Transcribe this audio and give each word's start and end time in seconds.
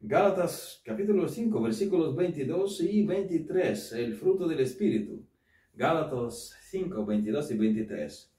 Gálatas 0.00 0.80
capítulo 0.84 1.26
5, 1.26 1.60
versículos 1.60 2.14
22 2.14 2.82
y 2.82 3.04
23, 3.04 3.92
el 3.94 4.14
fruto 4.14 4.46
del 4.46 4.60
Espíritu. 4.60 5.26
Gálatas 5.74 6.56
5, 6.70 7.04
22 7.04 7.50
y 7.50 7.58
23. 7.58 8.34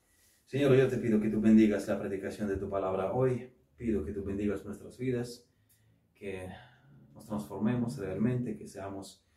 Señor, 0.46 0.78
yo 0.78 0.88
te 0.88 0.98
pido 0.98 1.20
que 1.20 1.28
tú 1.28 1.42
bendigas 1.42 1.86
la 1.90 2.00
predicación 2.00 2.48
de 2.48 2.56
tu 2.56 2.70
palabra 2.70 3.12
hoy. 3.12 3.52
Pido 3.76 4.06
que 4.06 4.14
tú 4.14 4.24
bendigas 4.24 4.64
nuestras 4.64 4.98
vidas, 4.98 5.50
que 6.16 6.48
nos 7.14 7.26
transformemos 7.26 7.98
realmente, 7.98 8.58
que 8.58 8.66
seamos 8.66 9.28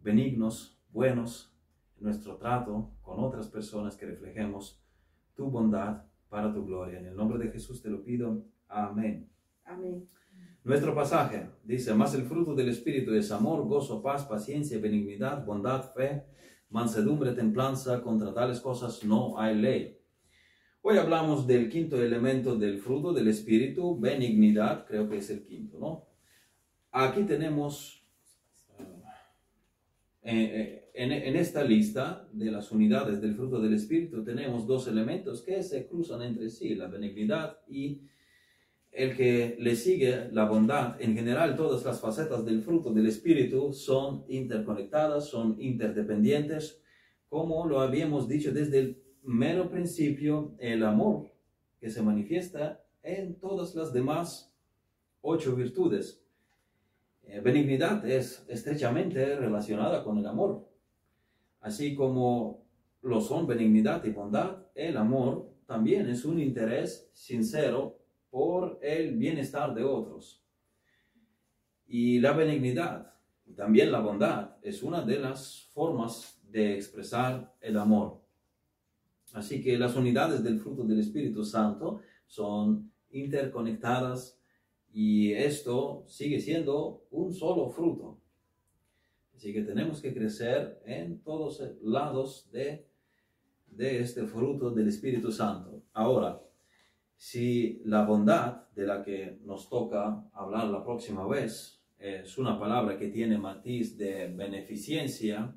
benignos, 0.00 0.82
buenos 0.90 1.56
en 1.98 2.04
nuestro 2.04 2.36
trato 2.36 2.96
con 3.00 3.20
otras 3.20 3.46
personas, 3.46 3.96
que 3.96 4.06
reflejemos 4.06 4.82
tu 5.36 5.48
bondad 5.48 6.02
para 6.28 6.52
tu 6.52 6.66
gloria. 6.66 6.98
En 6.98 7.06
el 7.06 7.14
nombre 7.14 7.38
de 7.38 7.52
Jesús 7.52 7.80
te 7.80 7.90
lo 7.90 8.02
pido. 8.02 8.44
Amén. 8.66 9.30
Amén. 9.64 10.08
Nuestro 10.62 10.94
pasaje 10.94 11.48
dice, 11.64 11.94
más 11.94 12.14
el 12.14 12.24
fruto 12.24 12.54
del 12.54 12.68
Espíritu 12.68 13.14
es 13.14 13.30
amor, 13.30 13.66
gozo, 13.66 14.02
paz, 14.02 14.26
paciencia, 14.26 14.78
benignidad, 14.78 15.42
bondad, 15.46 15.90
fe, 15.94 16.24
mansedumbre, 16.68 17.32
templanza, 17.32 18.02
contra 18.02 18.34
tales 18.34 18.60
cosas 18.60 19.02
no 19.02 19.38
hay 19.38 19.56
ley. 19.56 19.98
Hoy 20.82 20.98
hablamos 20.98 21.46
del 21.46 21.70
quinto 21.70 22.02
elemento 22.02 22.56
del 22.56 22.78
fruto 22.78 23.14
del 23.14 23.28
Espíritu, 23.28 23.98
benignidad, 23.98 24.86
creo 24.86 25.08
que 25.08 25.16
es 25.16 25.30
el 25.30 25.46
quinto, 25.46 25.78
¿no? 25.78 26.06
Aquí 26.92 27.22
tenemos, 27.22 28.06
eh, 30.22 30.90
en, 30.92 31.12
en 31.12 31.36
esta 31.36 31.64
lista 31.64 32.28
de 32.32 32.50
las 32.50 32.70
unidades 32.70 33.22
del 33.22 33.34
fruto 33.34 33.62
del 33.62 33.72
Espíritu, 33.72 34.22
tenemos 34.22 34.66
dos 34.66 34.86
elementos 34.88 35.40
que 35.40 35.62
se 35.62 35.86
cruzan 35.86 36.20
entre 36.20 36.50
sí, 36.50 36.74
la 36.74 36.86
benignidad 36.86 37.60
y 37.66 38.02
el 38.92 39.16
que 39.16 39.56
le 39.58 39.76
sigue 39.76 40.28
la 40.32 40.46
bondad, 40.46 41.00
en 41.00 41.14
general 41.14 41.56
todas 41.56 41.84
las 41.84 42.00
facetas 42.00 42.44
del 42.44 42.62
fruto 42.62 42.92
del 42.92 43.06
Espíritu 43.06 43.72
son 43.72 44.24
interconectadas, 44.28 45.28
son 45.28 45.56
interdependientes, 45.60 46.82
como 47.28 47.66
lo 47.66 47.80
habíamos 47.80 48.26
dicho 48.28 48.52
desde 48.52 48.78
el 48.80 49.02
mero 49.22 49.70
principio, 49.70 50.54
el 50.58 50.82
amor 50.84 51.30
que 51.78 51.88
se 51.88 52.02
manifiesta 52.02 52.84
en 53.02 53.38
todas 53.38 53.74
las 53.74 53.92
demás 53.92 54.52
ocho 55.20 55.54
virtudes. 55.54 56.24
Eh, 57.22 57.40
benignidad 57.40 58.04
es 58.04 58.44
estrechamente 58.48 59.36
relacionada 59.36 60.02
con 60.02 60.18
el 60.18 60.26
amor, 60.26 60.68
así 61.60 61.94
como 61.94 62.66
lo 63.02 63.20
son 63.20 63.46
benignidad 63.46 64.04
y 64.04 64.10
bondad, 64.10 64.66
el 64.74 64.96
amor 64.96 65.48
también 65.66 66.08
es 66.08 66.24
un 66.24 66.40
interés 66.40 67.08
sincero 67.12 67.99
por 68.30 68.78
el 68.82 69.16
bienestar 69.16 69.74
de 69.74 69.84
otros. 69.84 70.44
Y 71.86 72.20
la 72.20 72.32
benignidad, 72.32 73.14
también 73.56 73.90
la 73.90 74.00
bondad, 74.00 74.56
es 74.62 74.82
una 74.82 75.02
de 75.02 75.18
las 75.18 75.68
formas 75.72 76.40
de 76.48 76.74
expresar 76.74 77.54
el 77.60 77.76
amor. 77.76 78.20
Así 79.32 79.62
que 79.62 79.78
las 79.78 79.96
unidades 79.96 80.42
del 80.42 80.58
fruto 80.58 80.84
del 80.84 81.00
Espíritu 81.00 81.44
Santo 81.44 82.00
son 82.26 82.92
interconectadas 83.10 84.40
y 84.92 85.32
esto 85.32 86.04
sigue 86.06 86.40
siendo 86.40 87.06
un 87.10 87.32
solo 87.32 87.70
fruto. 87.70 88.20
Así 89.34 89.52
que 89.52 89.62
tenemos 89.62 90.00
que 90.00 90.12
crecer 90.12 90.82
en 90.84 91.20
todos 91.22 91.62
lados 91.82 92.50
de, 92.52 92.86
de 93.66 94.00
este 94.00 94.26
fruto 94.26 94.70
del 94.70 94.88
Espíritu 94.88 95.32
Santo. 95.32 95.82
Ahora, 95.92 96.42
si 97.20 97.82
la 97.84 98.06
bondad 98.06 98.70
de 98.70 98.86
la 98.86 99.02
que 99.02 99.40
nos 99.44 99.68
toca 99.68 100.24
hablar 100.32 100.68
la 100.68 100.82
próxima 100.82 101.26
vez 101.26 101.84
es 101.98 102.38
una 102.38 102.58
palabra 102.58 102.96
que 102.96 103.08
tiene 103.08 103.36
matiz 103.36 103.98
de 103.98 104.28
beneficencia, 104.28 105.54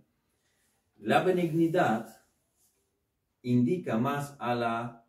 la 0.98 1.24
benignidad 1.24 2.22
indica 3.44 3.98
más 3.98 4.36
a 4.40 4.56
la 4.56 5.06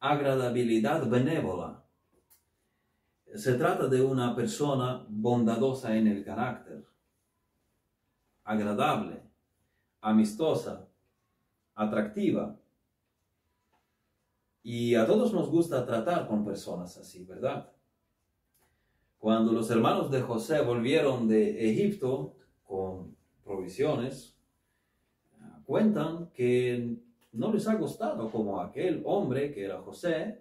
agradabilidad 0.00 1.08
benévola. 1.08 1.84
Se 3.32 3.54
trata 3.54 3.86
de 3.86 4.02
una 4.02 4.34
persona 4.34 5.06
bondadosa 5.08 5.96
en 5.96 6.08
el 6.08 6.24
carácter, 6.24 6.84
agradable, 8.42 9.22
amistosa, 10.00 10.88
atractiva, 11.76 12.58
y 14.64 14.94
a 14.94 15.06
todos 15.06 15.34
nos 15.34 15.50
gusta 15.50 15.84
tratar 15.84 16.26
con 16.26 16.42
personas 16.42 16.96
así, 16.96 17.22
¿verdad? 17.24 17.70
Cuando 19.18 19.52
los 19.52 19.70
hermanos 19.70 20.10
de 20.10 20.22
José 20.22 20.62
volvieron 20.62 21.28
de 21.28 21.70
Egipto 21.70 22.34
con 22.64 23.14
provisiones, 23.44 24.38
cuentan 25.66 26.30
que 26.32 26.96
no 27.32 27.52
les 27.52 27.68
ha 27.68 27.74
gustado 27.74 28.30
como 28.30 28.58
aquel 28.58 29.02
hombre 29.04 29.52
que 29.52 29.66
era 29.66 29.82
José 29.82 30.40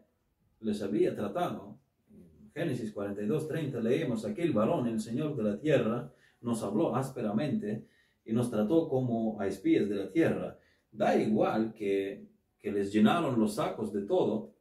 les 0.62 0.82
había 0.82 1.14
tratado. 1.14 1.78
En 2.10 2.50
Génesis 2.54 2.94
42, 2.94 3.50
30 3.50 3.82
leemos, 3.82 4.26
aquel 4.26 4.54
varón, 4.54 4.88
el 4.88 5.02
Señor 5.02 5.36
de 5.36 5.44
la 5.44 5.60
tierra, 5.60 6.14
nos 6.40 6.64
habló 6.64 6.96
ásperamente 6.96 7.88
y 8.24 8.32
nos 8.32 8.50
trató 8.50 8.88
como 8.88 9.38
a 9.42 9.48
espías 9.48 9.90
de 9.90 9.96
la 9.96 10.10
tierra. 10.10 10.58
Da 10.94 11.18
igual 11.18 11.74
que 11.74 12.33
que 12.64 12.72
les 12.72 12.94
llenaron 12.94 13.38
los 13.38 13.56
sacos 13.56 13.92
de 13.92 14.04
todo, 14.04 14.56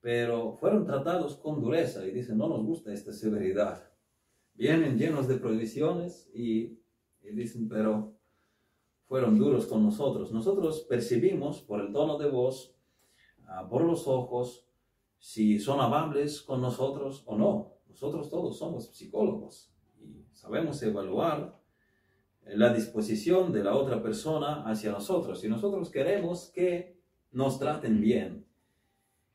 pero 0.00 0.52
fueron 0.54 0.84
tratados 0.84 1.36
con 1.36 1.60
dureza 1.62 2.04
y 2.04 2.10
dicen, 2.10 2.36
no 2.36 2.48
nos 2.48 2.64
gusta 2.64 2.92
esta 2.92 3.12
severidad. 3.12 3.88
Vienen 4.54 4.98
llenos 4.98 5.28
de 5.28 5.36
prohibiciones 5.36 6.28
y, 6.34 6.80
dicen, 7.22 7.68
pero 7.68 8.16
fueron 9.06 9.38
duros 9.38 9.66
con 9.66 9.84
nosotros. 9.84 10.32
Nosotros 10.32 10.80
percibimos 10.88 11.62
por 11.62 11.80
el 11.80 11.92
tono 11.92 12.18
de 12.18 12.28
voz, 12.28 12.74
ah, 13.46 13.68
por 13.70 13.84
los 13.84 14.08
ojos, 14.08 14.66
si 15.20 15.60
son 15.60 15.80
amables 15.80 16.42
con 16.42 16.60
nosotros 16.60 17.22
o 17.26 17.38
no. 17.38 17.76
Nosotros 17.88 18.28
todos 18.28 18.58
somos 18.58 18.88
psicólogos 18.88 19.72
y 20.00 20.26
sabemos 20.32 20.82
evaluar 20.82 21.60
la 22.42 22.74
disposición 22.74 23.52
de 23.52 23.62
la 23.62 23.76
otra 23.76 24.02
persona 24.02 24.64
hacia 24.68 24.90
nosotros. 24.90 25.44
Y 25.44 25.48
nosotros 25.48 25.90
queremos 25.90 26.50
que 26.52 26.99
nos 27.32 27.58
traten 27.58 28.00
bien, 28.00 28.46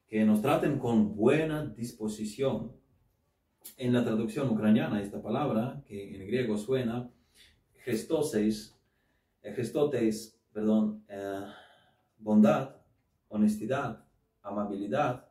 que 0.07 0.25
nos 0.25 0.41
traten 0.41 0.79
con 0.79 1.16
buena 1.16 1.66
disposición. 1.66 2.73
En 3.78 3.94
la 3.94 4.03
traducción 4.03 4.50
ucraniana, 4.50 5.01
esta 5.01 5.22
palabra, 5.22 5.83
que 5.88 6.16
en 6.16 6.28
griego 6.28 6.57
suena 6.57 7.09
gestoseis, 7.84 8.75
eh, 9.41 9.53
gestotes, 9.53 10.39
perdón, 10.51 11.03
eh, 11.07 11.45
bondad, 12.17 12.75
honestidad, 13.28 14.05
amabilidad, 14.41 15.28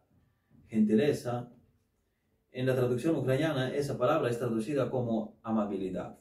gentileza. 0.66 1.50
En 2.50 2.66
la 2.66 2.74
traducción 2.74 3.16
ucraniana, 3.16 3.74
esa 3.74 3.98
palabra 3.98 4.30
es 4.30 4.38
traducida 4.38 4.90
como 4.90 5.38
amabilidad. 5.42 6.18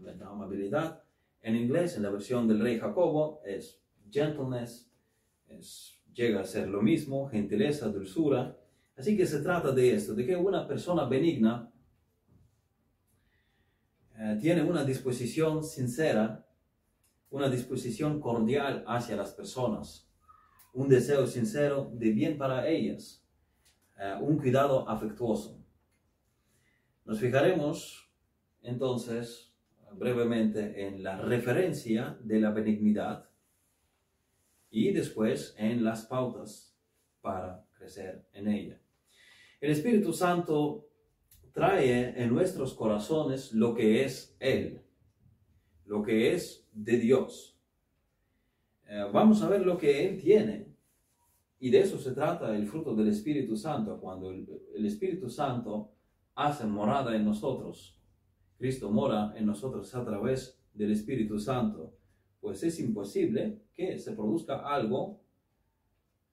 La 0.00 0.28
amabilidad 0.28 1.02
en 1.42 1.56
inglés, 1.56 1.96
en 1.96 2.02
la 2.02 2.10
versión 2.10 2.48
del 2.48 2.60
rey 2.60 2.78
Jacobo, 2.78 3.42
es 3.44 3.82
gentleness, 4.10 4.90
llega 6.14 6.40
a 6.40 6.44
ser 6.44 6.68
lo 6.68 6.80
mismo, 6.80 7.28
gentileza, 7.28 7.88
dulzura. 7.88 8.56
Así 8.96 9.16
que 9.16 9.26
se 9.26 9.40
trata 9.40 9.72
de 9.72 9.94
esto, 9.94 10.14
de 10.14 10.24
que 10.24 10.36
una 10.36 10.66
persona 10.66 11.04
benigna 11.04 11.72
eh, 14.16 14.38
tiene 14.40 14.62
una 14.62 14.84
disposición 14.84 15.64
sincera, 15.64 16.46
una 17.30 17.48
disposición 17.48 18.20
cordial 18.20 18.84
hacia 18.86 19.16
las 19.16 19.32
personas, 19.32 20.08
un 20.72 20.88
deseo 20.88 21.26
sincero 21.26 21.90
de 21.92 22.10
bien 22.10 22.38
para 22.38 22.68
ellas, 22.68 23.26
eh, 23.98 24.14
un 24.20 24.38
cuidado 24.38 24.88
afectuoso. 24.88 25.60
Nos 27.04 27.18
fijaremos 27.18 28.08
entonces 28.62 29.52
brevemente 29.92 30.86
en 30.86 31.02
la 31.02 31.18
referencia 31.18 32.16
de 32.22 32.40
la 32.40 32.50
benignidad 32.50 33.28
y 34.74 34.90
después 34.90 35.54
en 35.56 35.84
las 35.84 36.04
pautas 36.06 36.76
para 37.20 37.64
crecer 37.78 38.26
en 38.32 38.48
ella. 38.48 38.80
El 39.60 39.70
Espíritu 39.70 40.12
Santo 40.12 40.88
trae 41.52 42.20
en 42.20 42.28
nuestros 42.34 42.74
corazones 42.74 43.52
lo 43.52 43.72
que 43.72 44.04
es 44.04 44.36
Él, 44.40 44.82
lo 45.84 46.02
que 46.02 46.34
es 46.34 46.68
de 46.72 46.98
Dios. 46.98 47.56
Eh, 48.88 49.08
vamos 49.12 49.42
a 49.42 49.48
ver 49.48 49.64
lo 49.64 49.78
que 49.78 50.08
Él 50.08 50.20
tiene. 50.20 50.74
Y 51.60 51.70
de 51.70 51.78
eso 51.78 51.96
se 51.96 52.10
trata 52.10 52.54
el 52.56 52.66
fruto 52.66 52.96
del 52.96 53.08
Espíritu 53.08 53.56
Santo, 53.56 54.00
cuando 54.00 54.32
el, 54.32 54.44
el 54.74 54.84
Espíritu 54.86 55.30
Santo 55.30 55.92
hace 56.34 56.66
morada 56.66 57.14
en 57.14 57.24
nosotros. 57.24 58.02
Cristo 58.58 58.90
mora 58.90 59.34
en 59.36 59.46
nosotros 59.46 59.94
a 59.94 60.04
través 60.04 60.60
del 60.72 60.90
Espíritu 60.90 61.38
Santo 61.38 61.93
pues 62.44 62.62
es 62.62 62.78
imposible 62.78 63.62
que 63.74 63.98
se 63.98 64.12
produzca 64.12 64.58
algo 64.58 65.18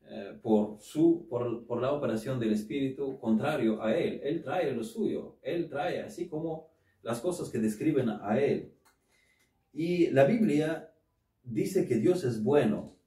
eh, 0.09 0.37
por, 0.41 0.77
su, 0.81 1.25
por, 1.29 1.65
por, 1.65 1.81
la 1.81 1.93
operación 1.93 2.37
del 2.37 2.51
Espíritu 2.51 3.17
contrario 3.17 3.81
a 3.81 3.95
Él. 3.95 4.19
Él 4.21 4.43
trae 4.43 4.73
lo 4.73 4.83
suyo, 4.83 5.37
Él 5.41 5.69
trae, 5.69 6.01
así 6.01 6.27
como 6.27 6.67
las 7.01 7.21
cosas 7.21 7.49
que 7.49 7.59
describen 7.59 8.09
a 8.09 8.37
Él. 8.37 8.73
Y 9.71 10.07
la 10.07 10.25
Biblia 10.25 10.93
dice 11.45 11.87
que 11.87 11.95
Dios 11.95 12.25
es 12.25 12.43
bueno. 12.43 12.97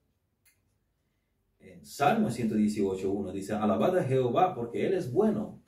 En 1.61 1.85
Salmo 1.85 2.29
118.1 2.29 3.33
dice, 3.33 3.53
alabad 3.53 3.99
a 3.99 4.05
Jehová 4.05 4.55
porque 4.55 4.87
Él 4.87 4.95
es 4.95 5.12
bueno, 5.12 5.62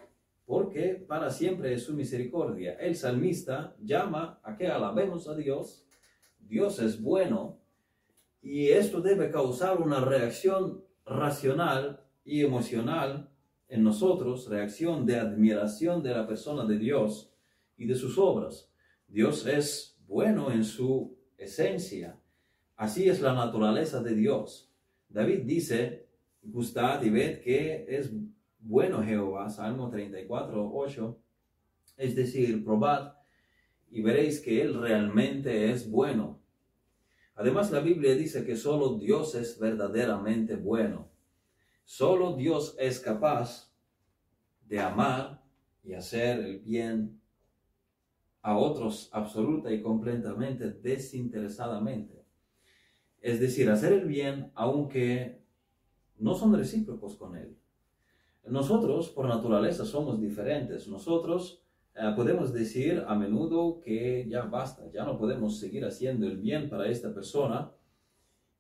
porque 0.47 1.05
para 1.07 1.29
siempre 1.29 1.75
es 1.75 1.83
su 1.83 1.93
misericordia. 1.93 2.77
El 2.81 2.97
salmista 2.97 3.77
llama 3.79 4.41
a 4.43 4.57
que 4.57 4.69
alabemos 4.69 5.29
a 5.29 5.35
Dios. 5.35 5.86
Dios 6.49 6.79
es 6.79 7.01
bueno 7.01 7.59
y 8.43 8.69
esto 8.69 9.01
debe 9.01 9.31
causar 9.31 9.81
una 9.81 10.01
reacción 10.01 10.85
racional 11.05 12.05
y 12.25 12.45
emocional 12.45 13.31
en 13.69 13.83
nosotros, 13.83 14.49
reacción 14.49 15.07
de 15.07 15.19
admiración 15.19 16.03
de 16.03 16.11
la 16.11 16.27
persona 16.27 16.65
de 16.65 16.79
Dios 16.79 17.33
y 17.77 17.87
de 17.87 17.95
sus 17.97 18.19
obras. 18.19 18.71
Dios 19.09 19.47
es 19.47 19.99
bueno 20.07 20.53
en 20.53 20.65
su 20.65 21.17
esencia. 21.37 22.21
Así 22.77 23.09
es 23.09 23.21
la 23.21 23.35
naturaleza 23.35 24.03
de 24.03 24.15
Dios. 24.15 24.71
David 25.09 25.41
dice, 25.45 26.07
gustad 26.43 27.03
y 27.03 27.11
ved 27.11 27.41
que 27.41 27.87
es 27.89 28.13
bueno 28.61 29.03
Jehová, 29.03 29.49
Salmo 29.49 29.89
34, 29.89 30.71
8. 30.73 31.19
Es 31.97 32.15
decir, 32.15 32.65
probad 32.65 33.16
y 33.91 34.03
veréis 34.03 34.41
que 34.41 34.61
Él 34.63 34.81
realmente 34.81 35.71
es 35.71 35.91
bueno. 35.91 36.41
Además, 37.35 37.71
la 37.71 37.81
Biblia 37.81 38.15
dice 38.15 38.45
que 38.45 38.57
solo 38.57 38.99
Dios 38.99 39.35
es 39.35 39.59
verdaderamente 39.59 40.57
bueno. 40.57 41.11
Solo 41.85 42.35
Dios 42.35 42.75
es 42.79 42.99
capaz 42.99 43.73
de 44.67 44.81
amar 44.81 45.43
y 45.85 45.95
hacer 45.95 46.41
el 46.41 46.59
bien 46.59 47.21
a 48.43 48.57
otros 48.57 49.11
absoluta 49.13 49.73
y 49.73 49.83
completamente 49.83 50.71
desinteresadamente. 50.71 52.25
Es 53.21 53.41
decir, 53.41 53.69
hacer 53.71 53.93
el 53.93 54.07
bien 54.07 54.51
aunque 54.55 55.43
no 56.19 56.35
son 56.35 56.55
recíprocos 56.55 57.17
con 57.17 57.37
Él. 57.37 57.57
Nosotros, 58.45 59.11
por 59.11 59.27
naturaleza, 59.27 59.85
somos 59.85 60.21
diferentes. 60.21 60.87
Nosotros 60.87 61.66
eh, 61.99 62.13
podemos 62.15 62.53
decir 62.53 63.05
a 63.07 63.15
menudo 63.15 63.81
que 63.81 64.27
ya 64.29 64.43
basta, 64.43 64.91
ya 64.93 65.05
no 65.05 65.17
podemos 65.17 65.59
seguir 65.59 65.85
haciendo 65.85 66.27
el 66.27 66.37
bien 66.37 66.69
para 66.69 66.89
esta 66.89 67.15
persona, 67.15 67.73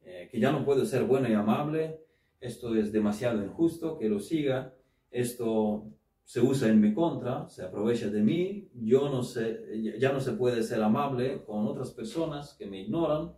eh, 0.02 0.28
que 0.30 0.40
ya 0.40 0.52
no 0.52 0.64
puedo 0.64 0.86
ser 0.86 1.04
bueno 1.04 1.28
y 1.28 1.34
amable, 1.34 2.00
esto 2.40 2.74
es 2.74 2.92
demasiado 2.92 3.44
injusto, 3.44 3.98
que 3.98 4.08
lo 4.08 4.20
siga, 4.20 4.74
esto 5.10 5.84
se 6.24 6.40
usa 6.40 6.68
en 6.68 6.80
mi 6.80 6.94
contra, 6.94 7.46
se 7.48 7.62
aprovecha 7.62 8.08
de 8.08 8.22
mí, 8.22 8.68
yo 8.74 9.08
no 9.10 9.22
sé, 9.22 9.96
ya 9.98 10.12
no 10.12 10.20
se 10.20 10.32
puede 10.32 10.62
ser 10.62 10.82
amable 10.82 11.44
con 11.44 11.66
otras 11.66 11.90
personas 11.90 12.54
que 12.54 12.66
me 12.66 12.80
ignoran. 12.80 13.32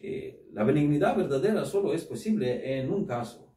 Eh, 0.00 0.48
la 0.52 0.64
benignidad 0.64 1.16
verdadera 1.16 1.64
solo 1.64 1.92
es 1.92 2.04
posible 2.04 2.78
en 2.78 2.90
un 2.90 3.04
caso, 3.04 3.54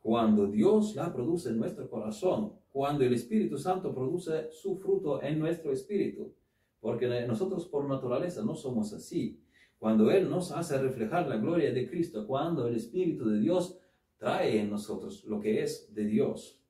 cuando 0.00 0.46
Dios 0.46 0.94
la 0.94 1.12
produce 1.12 1.50
en 1.50 1.58
nuestro 1.58 1.90
corazón, 1.90 2.52
cuando 2.72 3.04
el 3.04 3.12
Espíritu 3.12 3.58
Santo 3.58 3.94
produce 3.94 4.50
su 4.50 4.76
fruto 4.76 5.22
en 5.22 5.38
nuestro 5.38 5.72
espíritu, 5.72 6.34
porque 6.80 7.06
nosotros 7.26 7.66
por 7.66 7.86
naturaleza 7.86 8.42
no 8.42 8.56
somos 8.56 8.92
así. 8.92 9.38
Cuando 9.78 10.10
Él 10.10 10.30
nos 10.30 10.52
hace 10.52 10.80
reflejar 10.80 11.28
la 11.28 11.36
gloria 11.36 11.72
de 11.72 11.88
Cristo, 11.88 12.26
cuando 12.26 12.66
el 12.66 12.76
Espíritu 12.76 13.28
de 13.28 13.38
Dios 13.38 13.78
trae 14.16 14.60
en 14.60 14.70
nosotros 14.70 15.24
lo 15.24 15.40
que 15.40 15.62
es 15.62 15.92
de 15.94 16.06
Dios, 16.06 16.60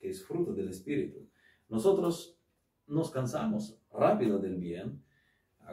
que 0.00 0.08
es 0.08 0.24
fruto 0.24 0.54
del 0.54 0.68
Espíritu. 0.68 1.28
Nosotros 1.68 2.38
nos 2.86 3.10
cansamos 3.10 3.78
rápido 3.92 4.38
del 4.38 4.56
bien 4.56 5.02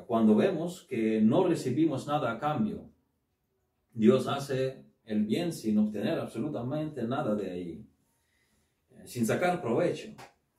cuando 0.07 0.35
vemos 0.35 0.85
que 0.89 1.21
no 1.21 1.47
recibimos 1.47 2.07
nada 2.07 2.31
a 2.31 2.39
cambio. 2.39 2.89
Dios 3.93 4.27
hace 4.27 4.83
el 5.05 5.23
bien 5.23 5.53
sin 5.53 5.77
obtener 5.77 6.19
absolutamente 6.19 7.03
nada 7.03 7.35
de 7.35 7.51
ahí, 7.51 7.85
sin 9.05 9.25
sacar 9.25 9.61
provecho, 9.61 10.09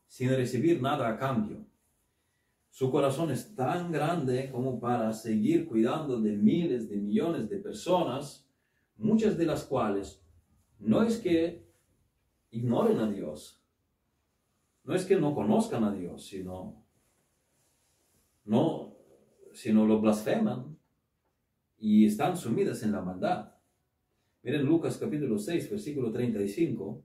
sin 0.06 0.30
recibir 0.30 0.80
nada 0.80 1.08
a 1.08 1.18
cambio. 1.18 1.66
Su 2.70 2.90
corazón 2.90 3.30
es 3.30 3.54
tan 3.54 3.90
grande 3.90 4.50
como 4.50 4.78
para 4.78 5.12
seguir 5.12 5.66
cuidando 5.66 6.20
de 6.20 6.36
miles 6.36 6.88
de 6.88 6.96
millones 6.96 7.48
de 7.48 7.58
personas, 7.58 8.46
muchas 8.96 9.38
de 9.38 9.46
las 9.46 9.64
cuales 9.64 10.22
no 10.78 11.02
es 11.02 11.18
que 11.18 11.66
ignoren 12.50 12.98
a 12.98 13.10
Dios, 13.10 13.62
no 14.84 14.94
es 14.94 15.04
que 15.04 15.16
no 15.16 15.34
conozcan 15.34 15.84
a 15.84 15.92
Dios, 15.92 16.26
sino, 16.26 16.84
no, 18.44 18.96
sino 19.52 19.86
lo 19.86 20.00
blasfeman 20.00 20.78
y 21.78 22.06
están 22.06 22.36
sumidas 22.36 22.82
en 22.82 22.92
la 22.92 23.00
maldad. 23.00 23.54
Miren 24.42 24.64
Lucas 24.64 24.98
capítulo 24.98 25.38
6, 25.38 25.70
versículo 25.70 26.12
35. 26.12 27.02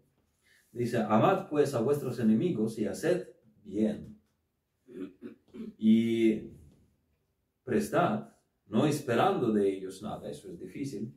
Dice, 0.72 0.98
amad 0.98 1.50
pues 1.50 1.74
a 1.74 1.82
vuestros 1.82 2.20
enemigos 2.20 2.80
y 2.80 2.86
haced 2.86 3.28
bien. 3.64 4.18
Y 5.78 6.52
prestad, 7.64 8.30
no 8.68 8.86
esperando 8.86 9.52
de 9.52 9.70
ellos 9.70 10.02
nada, 10.02 10.30
eso 10.30 10.50
es 10.50 10.60
difícil. 10.60 11.14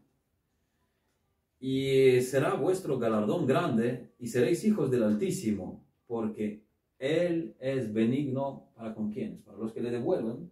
Y 1.60 2.20
será 2.20 2.54
vuestro 2.54 2.98
galardón 2.98 3.46
grande 3.46 4.12
y 4.18 4.26
seréis 4.26 4.64
hijos 4.64 4.90
del 4.90 5.04
Altísimo, 5.04 5.84
porque 6.06 6.64
Él 6.98 7.56
es 7.58 7.92
benigno 7.92 8.70
para 8.74 8.94
con 8.94 9.10
quienes, 9.10 9.40
para 9.42 9.56
los 9.58 9.72
que 9.72 9.80
le 9.80 9.90
devuelven, 9.90 10.50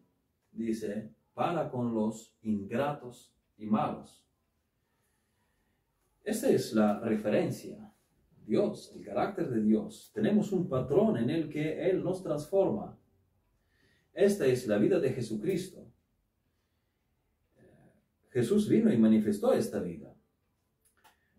dice, 0.52 1.10
para 1.34 1.70
con 1.70 1.92
los 1.94 2.34
ingratos 2.42 3.32
y 3.58 3.66
malos. 3.66 4.24
Esta 6.24 6.50
es 6.50 6.72
la 6.72 7.00
referencia. 7.00 7.91
Dios, 8.46 8.92
el 8.94 9.04
carácter 9.04 9.48
de 9.48 9.62
Dios. 9.62 10.10
Tenemos 10.14 10.52
un 10.52 10.68
patrón 10.68 11.16
en 11.16 11.30
el 11.30 11.48
que 11.48 11.88
Él 11.88 12.02
nos 12.02 12.22
transforma. 12.22 12.98
Esta 14.12 14.46
es 14.46 14.66
la 14.66 14.78
vida 14.78 15.00
de 15.00 15.12
Jesucristo. 15.12 15.86
Jesús 18.30 18.68
vino 18.68 18.92
y 18.92 18.96
manifestó 18.96 19.52
esta 19.52 19.80
vida. 19.80 20.14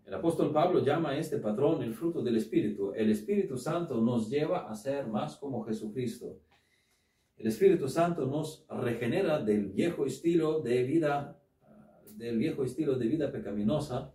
El 0.06 0.14
apóstol 0.14 0.52
Pablo 0.52 0.84
llama 0.84 1.12
a 1.12 1.18
este 1.18 1.38
patrón 1.38 1.82
el 1.82 1.94
fruto 1.94 2.22
del 2.22 2.38
Espíritu. 2.38 2.94
El 2.94 3.10
Espíritu 3.10 3.58
Santo 3.58 4.02
nos 4.02 4.30
lleva 4.30 4.70
a 4.70 4.76
ser 4.76 5.08
más 5.08 5.38
como 5.38 5.64
Jesucristo. 5.64 6.40
El 7.38 7.48
Espíritu 7.48 7.88
Santo 7.88 8.26
nos 8.26 8.66
regenera 8.70 9.42
del 9.42 9.68
viejo 9.68 10.06
estilo 10.06 10.62
de 10.62 10.84
vida, 10.84 11.42
del 12.16 12.38
viejo 12.38 12.64
estilo 12.64 12.96
de 12.96 13.08
vida 13.08 13.32
pecaminosa 13.32 14.14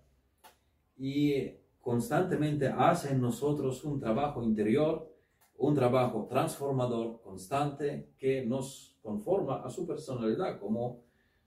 y 0.97 1.50
constantemente 1.80 2.68
hace 2.68 3.12
en 3.12 3.20
nosotros 3.20 3.85
un 3.85 3.99
trabajo 3.99 4.42
interior, 4.42 5.12
un 5.56 5.75
trabajo 5.75 6.26
transformador 6.28 7.20
constante 7.23 8.12
que 8.18 8.44
nos 8.44 8.97
conforma 9.02 9.62
a 9.62 9.70
su 9.70 9.87
personalidad, 9.87 10.61
como 10.61 11.02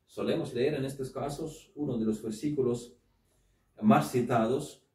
solemos 0.05 0.53
leer 0.53 0.73
en 0.73 0.85
estos 0.85 1.11
casos 1.11 1.71
uno 1.75 1.97
de 1.97 2.05
los 2.05 2.21
versículos 2.21 2.97
más 3.81 4.11
citados 4.11 4.85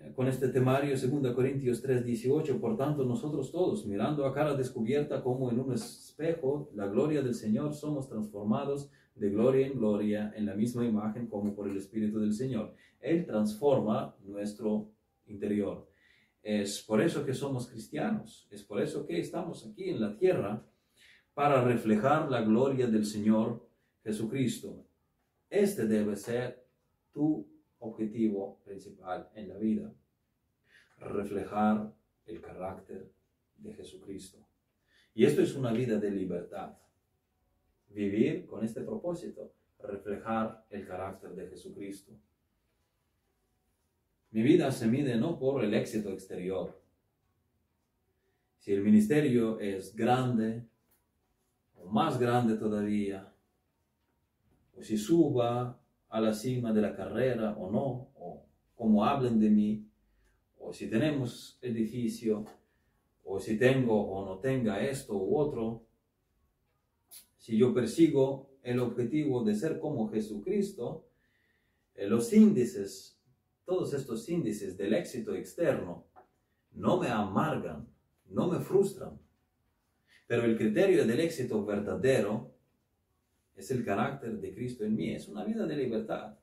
eh, 0.00 0.12
con 0.14 0.28
este 0.28 0.48
temario 0.48 0.94
2 0.94 1.34
Corintios 1.34 1.80
3, 1.80 2.04
18. 2.04 2.60
Por 2.60 2.76
tanto, 2.76 3.04
nosotros 3.04 3.50
todos, 3.50 3.86
mirando 3.86 4.26
a 4.26 4.34
cara 4.34 4.54
descubierta 4.54 5.22
como 5.22 5.50
en 5.50 5.60
un 5.60 5.72
espejo 5.72 6.70
la 6.74 6.86
gloria 6.86 7.22
del 7.22 7.34
Señor, 7.34 7.74
somos 7.74 8.08
transformados 8.08 8.90
de 9.16 9.30
gloria 9.30 9.66
en 9.66 9.78
gloria 9.78 10.32
en 10.36 10.46
la 10.46 10.54
misma 10.54 10.84
imagen 10.84 11.26
como 11.26 11.54
por 11.54 11.68
el 11.68 11.76
Espíritu 11.76 12.20
del 12.20 12.32
Señor. 12.32 12.74
Él 13.00 13.26
transforma 13.26 14.14
nuestro 14.24 14.92
interior. 15.26 15.90
Es 16.42 16.82
por 16.82 17.00
eso 17.00 17.24
que 17.24 17.34
somos 17.34 17.68
cristianos, 17.68 18.46
es 18.50 18.62
por 18.62 18.80
eso 18.80 19.04
que 19.06 19.18
estamos 19.18 19.66
aquí 19.66 19.90
en 19.90 20.00
la 20.00 20.16
tierra 20.16 20.64
para 21.34 21.64
reflejar 21.64 22.30
la 22.30 22.42
gloria 22.42 22.86
del 22.86 23.04
Señor 23.04 23.68
Jesucristo. 24.04 24.86
Este 25.50 25.86
debe 25.86 26.14
ser 26.16 26.64
tu 27.12 27.48
objetivo 27.78 28.60
principal 28.64 29.28
en 29.34 29.48
la 29.48 29.58
vida, 29.58 29.92
reflejar 30.98 31.92
el 32.26 32.40
carácter 32.40 33.10
de 33.56 33.72
Jesucristo. 33.74 34.46
Y 35.14 35.24
esto 35.24 35.42
es 35.42 35.54
una 35.54 35.72
vida 35.72 35.98
de 35.98 36.10
libertad. 36.10 36.76
Vivir 37.96 38.44
con 38.44 38.62
este 38.62 38.82
propósito, 38.82 39.54
reflejar 39.80 40.66
el 40.68 40.86
carácter 40.86 41.30
de 41.34 41.48
Jesucristo. 41.48 42.12
Mi 44.32 44.42
vida 44.42 44.70
se 44.70 44.86
mide 44.86 45.16
no 45.16 45.38
por 45.38 45.64
el 45.64 45.72
éxito 45.72 46.10
exterior. 46.10 46.78
Si 48.58 48.70
el 48.70 48.82
ministerio 48.82 49.58
es 49.60 49.96
grande, 49.96 50.66
o 51.74 51.86
más 51.86 52.18
grande 52.18 52.58
todavía, 52.58 53.32
o 54.76 54.82
si 54.82 54.98
suba 54.98 55.80
a 56.10 56.20
la 56.20 56.34
cima 56.34 56.74
de 56.74 56.82
la 56.82 56.94
carrera 56.94 57.56
o 57.56 57.70
no, 57.70 58.10
o 58.14 58.44
cómo 58.74 59.06
hablen 59.06 59.40
de 59.40 59.48
mí, 59.48 59.88
o 60.58 60.70
si 60.70 60.90
tenemos 60.90 61.58
edificio, 61.62 62.44
o 63.24 63.40
si 63.40 63.58
tengo 63.58 63.98
o 64.06 64.26
no 64.26 64.38
tenga 64.38 64.84
esto 64.84 65.16
u 65.16 65.38
otro, 65.38 65.85
si 67.46 67.56
yo 67.56 67.72
persigo 67.72 68.58
el 68.64 68.80
objetivo 68.80 69.44
de 69.44 69.54
ser 69.54 69.78
como 69.78 70.10
Jesucristo, 70.10 71.06
eh, 71.94 72.08
los 72.08 72.32
índices, 72.32 73.20
todos 73.64 73.94
estos 73.94 74.28
índices 74.28 74.76
del 74.76 74.94
éxito 74.94 75.32
externo, 75.32 76.08
no 76.72 76.98
me 76.98 77.06
amargan, 77.06 77.88
no 78.30 78.48
me 78.48 78.58
frustran. 78.58 79.16
Pero 80.26 80.42
el 80.42 80.56
criterio 80.56 81.06
del 81.06 81.20
éxito 81.20 81.64
verdadero 81.64 82.52
es 83.54 83.70
el 83.70 83.84
carácter 83.84 84.40
de 84.40 84.52
Cristo 84.52 84.84
en 84.84 84.96
mí, 84.96 85.14
es 85.14 85.28
una 85.28 85.44
vida 85.44 85.66
de 85.66 85.76
libertad. 85.76 86.36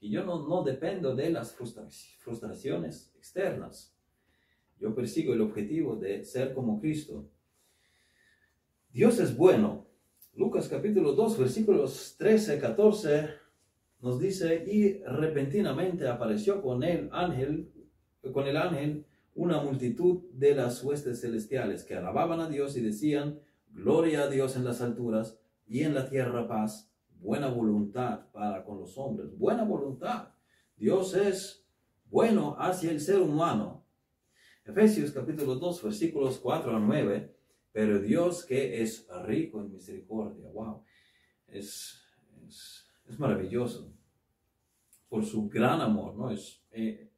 Y 0.00 0.08
yo 0.08 0.24
no, 0.24 0.48
no 0.48 0.64
dependo 0.64 1.14
de 1.14 1.28
las 1.28 1.54
frustraciones 1.54 3.12
externas. 3.14 3.94
Yo 4.78 4.94
persigo 4.94 5.34
el 5.34 5.42
objetivo 5.42 5.96
de 5.96 6.24
ser 6.24 6.54
como 6.54 6.80
Cristo. 6.80 7.28
Dios 8.90 9.18
es 9.18 9.36
bueno. 9.36 9.83
Lucas 10.36 10.68
capítulo 10.68 11.12
2, 11.12 11.38
versículos 11.38 12.16
13, 12.18 12.58
14 12.58 13.28
nos 14.00 14.18
dice, 14.18 14.64
y 14.66 14.98
repentinamente 15.04 16.08
apareció 16.08 16.60
con 16.60 16.82
el 16.82 17.08
ángel, 17.12 17.70
con 18.32 18.48
el 18.48 18.56
ángel 18.56 19.06
una 19.36 19.62
multitud 19.62 20.22
de 20.32 20.56
las 20.56 20.82
huestes 20.82 21.20
celestiales 21.20 21.84
que 21.84 21.94
alababan 21.94 22.40
a 22.40 22.48
Dios 22.48 22.76
y 22.76 22.80
decían, 22.80 23.38
gloria 23.70 24.24
a 24.24 24.28
Dios 24.28 24.56
en 24.56 24.64
las 24.64 24.80
alturas 24.80 25.38
y 25.68 25.82
en 25.82 25.94
la 25.94 26.10
tierra 26.10 26.48
paz, 26.48 26.90
buena 27.20 27.46
voluntad 27.46 28.26
para 28.32 28.64
con 28.64 28.80
los 28.80 28.98
hombres, 28.98 29.38
buena 29.38 29.62
voluntad. 29.62 30.30
Dios 30.76 31.14
es 31.14 31.64
bueno 32.10 32.56
hacia 32.58 32.90
el 32.90 33.00
ser 33.00 33.20
humano. 33.20 33.84
Efesios 34.64 35.12
capítulo 35.12 35.54
2 35.54 35.84
versículos 35.84 36.38
4 36.38 36.76
a 36.76 36.80
9, 36.80 37.33
pero 37.74 37.98
Dios 37.98 38.44
que 38.44 38.80
es 38.80 39.08
rico 39.24 39.60
en 39.60 39.72
misericordia, 39.72 40.48
wow, 40.50 40.84
es, 41.48 42.00
es, 42.46 43.18
maravilloso 43.18 43.92
por 45.08 45.24
su 45.24 45.48
gran 45.48 45.80
amor, 45.80 46.14
¿no? 46.14 46.30
Es 46.30 46.62
eh, 46.70 47.10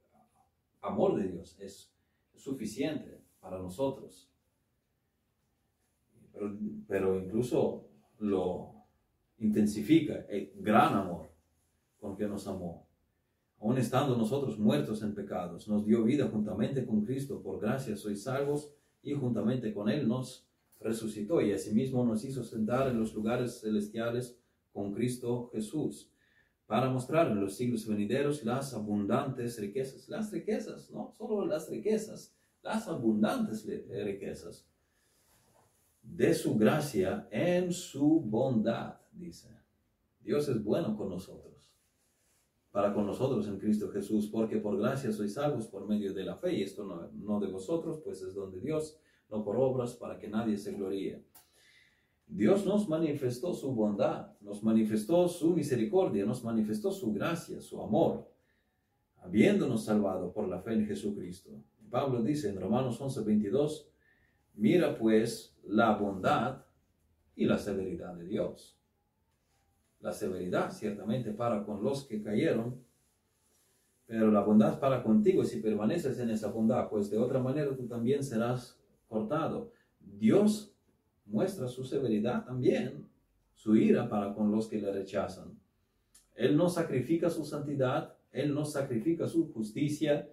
amor 0.80 1.20
de 1.20 1.28
Dios, 1.28 1.58
es 1.60 1.92
suficiente 2.34 3.20
para 3.38 3.58
nosotros. 3.58 4.32
Pero, 6.88 7.18
incluso 7.20 7.90
lo 8.20 8.86
intensifica 9.36 10.24
el 10.30 10.52
gran 10.56 10.94
amor 10.94 11.28
con 12.00 12.16
que 12.16 12.26
nos 12.26 12.46
amó. 12.46 12.88
Aun 13.58 13.76
estando 13.76 14.16
nosotros 14.16 14.58
muertos 14.58 15.02
en 15.02 15.14
pecados, 15.14 15.68
nos 15.68 15.84
dio 15.84 16.02
vida 16.02 16.28
juntamente 16.28 16.86
con 16.86 17.04
Cristo. 17.04 17.42
Por 17.42 17.60
gracia 17.60 17.94
sois 17.94 18.22
salvos 18.22 18.72
y 19.02 19.12
juntamente 19.12 19.74
con 19.74 19.90
Él 19.90 20.08
nos 20.08 20.45
resucitó 20.80 21.40
y 21.40 21.52
asimismo 21.52 22.04
nos 22.04 22.24
hizo 22.24 22.44
sentar 22.44 22.88
en 22.88 22.98
los 22.98 23.14
lugares 23.14 23.60
celestiales 23.60 24.38
con 24.72 24.92
Cristo 24.92 25.50
Jesús 25.52 26.10
para 26.66 26.90
mostrar 26.90 27.30
en 27.30 27.40
los 27.40 27.54
siglos 27.54 27.86
venideros 27.86 28.44
las 28.44 28.74
abundantes 28.74 29.58
riquezas, 29.58 30.08
las 30.08 30.32
riquezas, 30.32 30.90
no 30.90 31.12
solo 31.16 31.46
las 31.46 31.70
riquezas, 31.70 32.34
las 32.62 32.88
abundantes 32.88 33.64
riquezas. 33.64 34.66
De 36.02 36.34
su 36.34 36.56
gracia 36.56 37.28
en 37.30 37.72
su 37.72 38.20
bondad, 38.20 38.96
dice. 39.12 39.48
Dios 40.20 40.48
es 40.48 40.62
bueno 40.62 40.96
con 40.96 41.08
nosotros, 41.08 41.70
para 42.72 42.92
con 42.92 43.06
nosotros 43.06 43.46
en 43.46 43.58
Cristo 43.58 43.88
Jesús, 43.90 44.28
porque 44.28 44.56
por 44.56 44.76
gracia 44.76 45.12
sois 45.12 45.34
salvos 45.34 45.68
por 45.68 45.86
medio 45.86 46.12
de 46.12 46.24
la 46.24 46.34
fe, 46.34 46.52
y 46.52 46.62
esto 46.62 46.84
no, 46.84 47.08
no 47.12 47.38
de 47.38 47.46
vosotros, 47.46 48.00
pues 48.04 48.22
es 48.22 48.34
don 48.34 48.50
de 48.50 48.60
Dios, 48.60 48.98
no 49.30 49.44
por 49.44 49.56
obras, 49.56 49.94
para 49.94 50.18
que 50.18 50.28
nadie 50.28 50.56
se 50.56 50.72
gloríe. 50.72 51.22
Dios 52.26 52.66
nos 52.66 52.88
manifestó 52.88 53.54
su 53.54 53.72
bondad, 53.72 54.32
nos 54.40 54.62
manifestó 54.62 55.28
su 55.28 55.52
misericordia, 55.52 56.24
nos 56.24 56.42
manifestó 56.42 56.90
su 56.90 57.12
gracia, 57.12 57.60
su 57.60 57.80
amor, 57.80 58.28
habiéndonos 59.22 59.84
salvado 59.84 60.32
por 60.32 60.48
la 60.48 60.60
fe 60.60 60.74
en 60.74 60.86
Jesucristo. 60.86 61.50
Pablo 61.88 62.22
dice 62.22 62.48
en 62.48 62.60
Romanos 62.60 63.00
11, 63.00 63.22
22, 63.22 63.88
Mira 64.54 64.98
pues 64.98 65.54
la 65.64 65.96
bondad 65.96 66.64
y 67.34 67.44
la 67.44 67.58
severidad 67.58 68.14
de 68.14 68.24
Dios. 68.24 68.78
La 70.00 70.12
severidad 70.12 70.72
ciertamente 70.72 71.30
para 71.32 71.64
con 71.64 71.82
los 71.82 72.04
que 72.04 72.22
cayeron, 72.22 72.82
pero 74.06 74.30
la 74.30 74.40
bondad 74.40 74.80
para 74.80 75.02
contigo 75.02 75.44
si 75.44 75.60
permaneces 75.60 76.18
en 76.18 76.30
esa 76.30 76.50
bondad, 76.50 76.88
pues 76.88 77.10
de 77.10 77.18
otra 77.18 77.40
manera 77.40 77.76
tú 77.76 77.86
también 77.86 78.24
serás 78.24 78.75
cortado. 79.08 79.72
Dios 80.00 80.74
muestra 81.26 81.68
su 81.68 81.84
severidad 81.84 82.44
también, 82.44 83.08
su 83.54 83.76
ira 83.76 84.08
para 84.08 84.34
con 84.34 84.50
los 84.50 84.68
que 84.68 84.80
le 84.80 84.92
rechazan. 84.92 85.58
Él 86.34 86.56
no 86.56 86.68
sacrifica 86.68 87.30
su 87.30 87.44
santidad, 87.44 88.14
Él 88.30 88.54
no 88.54 88.64
sacrifica 88.64 89.26
su 89.26 89.52
justicia, 89.52 90.28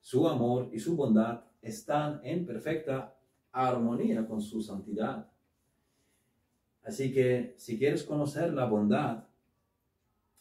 su 0.00 0.26
amor 0.26 0.70
y 0.72 0.80
su 0.80 0.96
bondad 0.96 1.44
están 1.60 2.20
en 2.24 2.44
perfecta 2.44 3.16
armonía 3.52 4.26
con 4.26 4.40
su 4.40 4.60
santidad. 4.62 5.30
Así 6.82 7.12
que 7.12 7.54
si 7.58 7.78
quieres 7.78 8.02
conocer 8.02 8.52
la 8.52 8.64
bondad, 8.64 9.24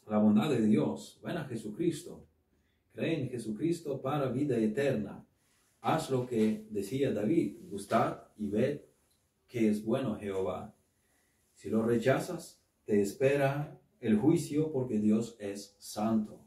la 0.07 0.17
bondad 0.17 0.49
de 0.49 0.61
Dios, 0.61 1.19
ven 1.23 1.37
a 1.37 1.45
Jesucristo. 1.45 2.25
Cree 2.93 3.21
en 3.21 3.29
Jesucristo 3.29 4.01
para 4.01 4.29
vida 4.29 4.57
eterna. 4.57 5.25
Haz 5.81 6.11
lo 6.11 6.27
que 6.27 6.67
decía 6.69 7.11
David, 7.11 7.57
gustad 7.69 8.23
y 8.37 8.47
ved 8.47 8.81
que 9.47 9.67
es 9.67 9.83
bueno 9.83 10.15
Jehová. 10.15 10.75
Si 11.55 11.69
lo 11.69 11.81
rechazas, 11.81 12.61
te 12.85 13.01
espera 13.01 13.79
el 13.99 14.17
juicio 14.17 14.71
porque 14.71 14.99
Dios 14.99 15.35
es 15.39 15.75
santo. 15.79 16.45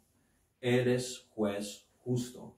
Eres 0.60 1.28
juez 1.34 1.88
justo. 1.98 2.56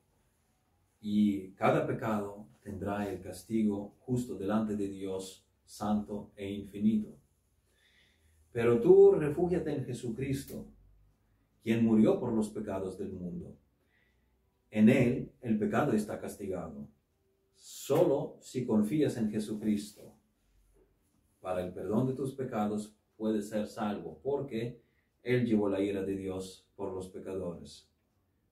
Y 1.01 1.53
cada 1.53 1.87
pecado 1.87 2.47
tendrá 2.63 3.11
el 3.11 3.21
castigo 3.23 3.97
justo 4.01 4.37
delante 4.37 4.77
de 4.77 4.89
Dios 4.89 5.47
santo 5.65 6.31
e 6.37 6.51
infinito. 6.51 7.17
Pero 8.53 8.81
tú 8.81 9.13
refúgiate 9.13 9.75
en 9.75 9.85
Jesucristo, 9.85 10.67
quien 11.63 11.85
murió 11.85 12.21
por 12.21 12.33
los 12.33 12.51
pecados 12.51 12.99
del 12.99 13.13
mundo. 13.13 13.57
En 14.71 14.89
Él 14.89 15.33
el 15.41 15.59
pecado 15.59 15.93
está 15.93 16.21
castigado. 16.21 16.89
Solo 17.55 18.37
si 18.41 18.65
confías 18.65 19.17
en 19.17 19.31
Jesucristo 19.31 20.15
para 21.41 21.65
el 21.65 21.73
perdón 21.73 22.09
de 22.09 22.15
tus 22.15 22.35
pecados 22.35 22.97
puedes 23.17 23.49
ser 23.49 23.67
salvo, 23.67 24.19
porque 24.23 24.81
Él 25.23 25.47
llevó 25.47 25.69
la 25.69 25.81
ira 25.81 26.03
de 26.03 26.17
Dios 26.17 26.69
por 26.75 26.93
los 26.93 27.09
pecadores. 27.09 27.89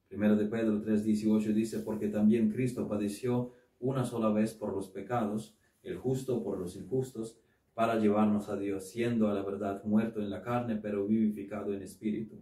Primero 0.08 0.36
de 0.36 0.46
Pedro 0.46 0.80
3:18 0.80 1.52
dice, 1.52 1.80
porque 1.80 2.08
también 2.08 2.50
Cristo 2.50 2.86
padeció 2.88 3.52
una 3.80 4.04
sola 4.04 4.30
vez 4.30 4.54
por 4.54 4.72
los 4.72 4.88
pecados, 4.88 5.56
el 5.82 5.98
justo 5.98 6.42
por 6.42 6.58
los 6.58 6.76
injustos, 6.76 7.38
para 7.74 7.96
llevarnos 7.96 8.48
a 8.48 8.56
Dios, 8.56 8.84
siendo 8.84 9.28
a 9.28 9.34
la 9.34 9.42
verdad 9.42 9.82
muerto 9.84 10.20
en 10.20 10.30
la 10.30 10.40
carne, 10.40 10.76
pero 10.76 11.06
vivificado 11.06 11.74
en 11.74 11.82
espíritu. 11.82 12.36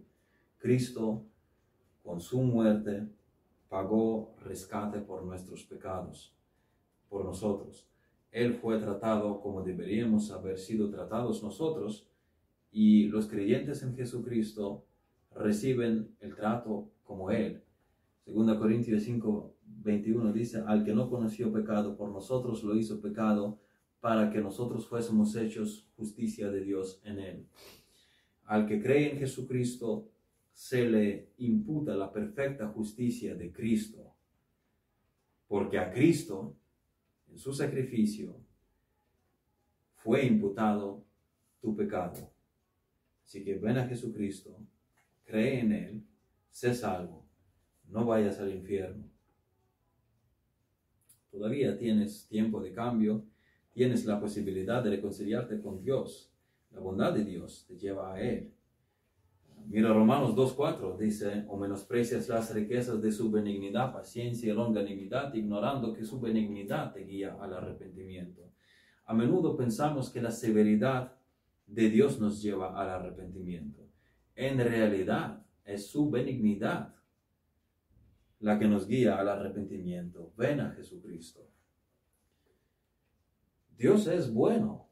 Cristo, 0.59 1.25
con 2.03 2.21
su 2.21 2.41
muerte, 2.43 3.07
pagó 3.73 4.35
rescate 4.45 4.99
por 4.99 5.25
nuestros 5.25 5.63
pecados, 5.63 6.37
por 7.09 7.25
nosotros. 7.25 7.89
Él 8.29 8.53
fue 8.53 8.77
tratado 8.77 9.41
como 9.41 9.63
deberíamos 9.63 10.29
haber 10.29 10.59
sido 10.59 10.91
tratados 10.91 11.41
nosotros, 11.41 12.07
y 12.71 13.07
los 13.07 13.25
creyentes 13.25 13.81
en 13.81 13.95
Jesucristo 13.95 14.85
reciben 15.31 16.15
el 16.19 16.35
trato 16.35 16.91
como 17.03 17.31
Él. 17.31 17.63
Segunda 18.23 18.59
Corintios 18.59 19.01
5, 19.01 19.55
21 19.65 20.31
dice, 20.33 20.63
al 20.67 20.85
que 20.85 20.93
no 20.93 21.09
conoció 21.09 21.51
pecado, 21.51 21.97
por 21.97 22.11
nosotros 22.11 22.63
lo 22.63 22.75
hizo 22.75 23.01
pecado, 23.01 23.57
para 24.01 24.29
que 24.29 24.39
nosotros 24.39 24.85
fuésemos 24.87 25.35
hechos 25.35 25.89
justicia 25.97 26.51
de 26.51 26.61
Dios 26.61 27.01
en 27.05 27.17
Él. 27.17 27.47
Al 28.45 28.67
que 28.67 28.79
cree 28.79 29.13
en 29.13 29.17
Jesucristo, 29.17 30.12
se 30.53 30.87
le 30.87 31.33
imputa 31.37 31.95
la 31.95 32.11
perfecta 32.11 32.67
justicia 32.67 33.35
de 33.35 33.51
Cristo, 33.51 34.15
porque 35.47 35.77
a 35.77 35.91
Cristo, 35.91 36.55
en 37.29 37.37
su 37.37 37.53
sacrificio, 37.53 38.39
fue 39.95 40.25
imputado 40.25 41.03
tu 41.59 41.75
pecado. 41.75 42.31
Así 43.25 43.43
que 43.43 43.55
ven 43.55 43.77
a 43.77 43.87
Jesucristo, 43.87 44.57
cree 45.23 45.61
en 45.61 45.71
Él, 45.71 46.07
sé 46.51 46.73
salvo, 46.73 47.25
no 47.87 48.05
vayas 48.05 48.39
al 48.39 48.53
infierno. 48.53 49.09
Todavía 51.31 51.77
tienes 51.77 52.27
tiempo 52.27 52.61
de 52.61 52.71
cambio, 52.73 53.25
tienes 53.71 54.05
la 54.05 54.19
posibilidad 54.19 54.83
de 54.83 54.91
reconciliarte 54.91 55.59
con 55.61 55.81
Dios. 55.81 56.31
La 56.71 56.79
bondad 56.79 57.13
de 57.13 57.23
Dios 57.23 57.65
te 57.67 57.75
lleva 57.75 58.13
a 58.13 58.21
Él. 58.21 58.52
Mira 59.67 59.93
Romanos 59.93 60.35
2.4, 60.35 60.97
dice, 60.97 61.45
o 61.47 61.57
menosprecias 61.57 62.29
las 62.29 62.53
riquezas 62.53 63.01
de 63.01 63.11
su 63.11 63.31
benignidad, 63.31 63.93
paciencia 63.93 64.51
y 64.51 64.55
longanimidad, 64.55 65.33
ignorando 65.33 65.93
que 65.93 66.05
su 66.05 66.19
benignidad 66.19 66.93
te 66.93 67.01
guía 67.01 67.37
al 67.39 67.53
arrepentimiento. 67.53 68.51
A 69.05 69.13
menudo 69.13 69.55
pensamos 69.55 70.09
que 70.09 70.21
la 70.21 70.31
severidad 70.31 71.15
de 71.65 71.89
Dios 71.89 72.19
nos 72.19 72.41
lleva 72.41 72.79
al 72.79 72.89
arrepentimiento. 72.89 73.87
En 74.35 74.57
realidad 74.59 75.43
es 75.65 75.87
su 75.87 76.09
benignidad 76.09 76.93
la 78.39 78.59
que 78.59 78.67
nos 78.67 78.87
guía 78.87 79.17
al 79.17 79.29
arrepentimiento. 79.29 80.33
Ven 80.35 80.59
a 80.59 80.71
Jesucristo. 80.71 81.41
Dios 83.77 84.07
es 84.07 84.31
bueno. 84.31 84.89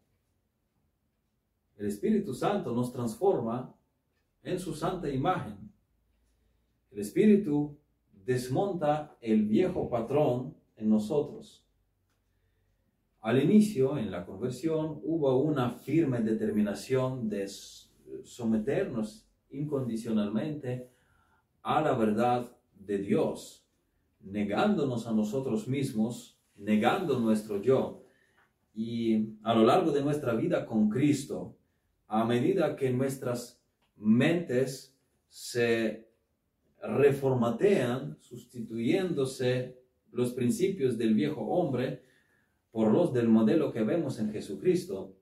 El 1.77 1.87
Espíritu 1.87 2.33
Santo 2.33 2.73
nos 2.73 2.93
transforma 2.93 3.75
en 4.43 4.59
su 4.59 4.73
santa 4.73 5.09
imagen. 5.09 5.71
El 6.91 6.99
Espíritu 6.99 7.77
desmonta 8.25 9.17
el 9.21 9.45
viejo 9.45 9.89
patrón 9.89 10.55
en 10.75 10.89
nosotros. 10.89 11.65
Al 13.21 13.41
inicio, 13.41 13.97
en 13.97 14.09
la 14.09 14.25
conversión, 14.25 14.99
hubo 15.03 15.37
una 15.37 15.69
firme 15.69 16.21
determinación 16.21 17.29
de 17.29 17.47
someternos 18.23 19.27
incondicionalmente 19.51 20.89
a 21.61 21.81
la 21.81 21.93
verdad 21.93 22.57
de 22.73 22.97
Dios, 22.97 23.67
negándonos 24.21 25.05
a 25.05 25.13
nosotros 25.13 25.67
mismos, 25.67 26.39
negando 26.55 27.19
nuestro 27.19 27.61
yo. 27.61 28.03
Y 28.73 29.35
a 29.43 29.53
lo 29.53 29.65
largo 29.65 29.91
de 29.91 30.03
nuestra 30.03 30.33
vida 30.33 30.65
con 30.65 30.89
Cristo, 30.89 31.57
a 32.07 32.25
medida 32.25 32.75
que 32.75 32.91
nuestras 32.91 33.60
mentes 34.01 34.97
se 35.29 36.09
reformatean, 36.81 38.17
sustituyéndose 38.19 39.79
los 40.11 40.33
principios 40.33 40.97
del 40.97 41.13
viejo 41.13 41.41
hombre 41.41 42.01
por 42.71 42.91
los 42.91 43.13
del 43.13 43.29
modelo 43.29 43.71
que 43.71 43.83
vemos 43.83 44.19
en 44.19 44.31
Jesucristo. 44.31 45.15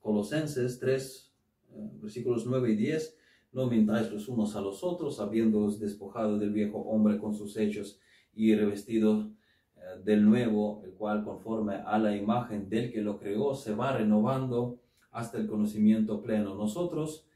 Colosenses 0.00 0.78
3, 0.80 1.32
eh, 1.70 1.90
versículos 2.02 2.46
9 2.46 2.72
y 2.72 2.76
10, 2.76 3.16
no 3.52 3.66
mintáis 3.66 4.10
los 4.10 4.28
unos 4.28 4.56
a 4.56 4.60
los 4.60 4.82
otros, 4.82 5.20
habiéndoos 5.20 5.78
despojado 5.78 6.38
del 6.38 6.50
viejo 6.50 6.78
hombre 6.78 7.18
con 7.18 7.34
sus 7.34 7.56
hechos 7.56 8.00
y 8.34 8.54
revestido 8.54 9.30
eh, 9.76 9.80
del 10.04 10.24
nuevo, 10.24 10.82
el 10.84 10.92
cual 10.92 11.24
conforme 11.24 11.76
a 11.76 11.98
la 11.98 12.16
imagen 12.16 12.68
del 12.68 12.92
que 12.92 13.02
lo 13.02 13.18
creó 13.18 13.54
se 13.54 13.74
va 13.74 13.96
renovando 13.96 14.80
hasta 15.10 15.38
el 15.38 15.46
conocimiento 15.46 16.22
pleno. 16.22 16.54
Nosotros 16.54 17.26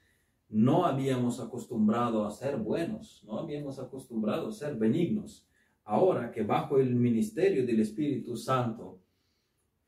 no 0.54 0.87
habíamos 0.87 1.40
acostumbrado 1.40 2.25
a 2.25 2.30
ser 2.30 2.56
buenos, 2.58 3.25
no 3.26 3.40
habíamos 3.40 3.80
acostumbrado 3.80 4.46
a 4.46 4.52
ser 4.52 4.76
benignos. 4.76 5.49
Ahora 5.82 6.30
que 6.30 6.44
bajo 6.44 6.78
el 6.78 6.94
ministerio 6.94 7.66
del 7.66 7.80
Espíritu 7.80 8.37
Santo 8.37 9.00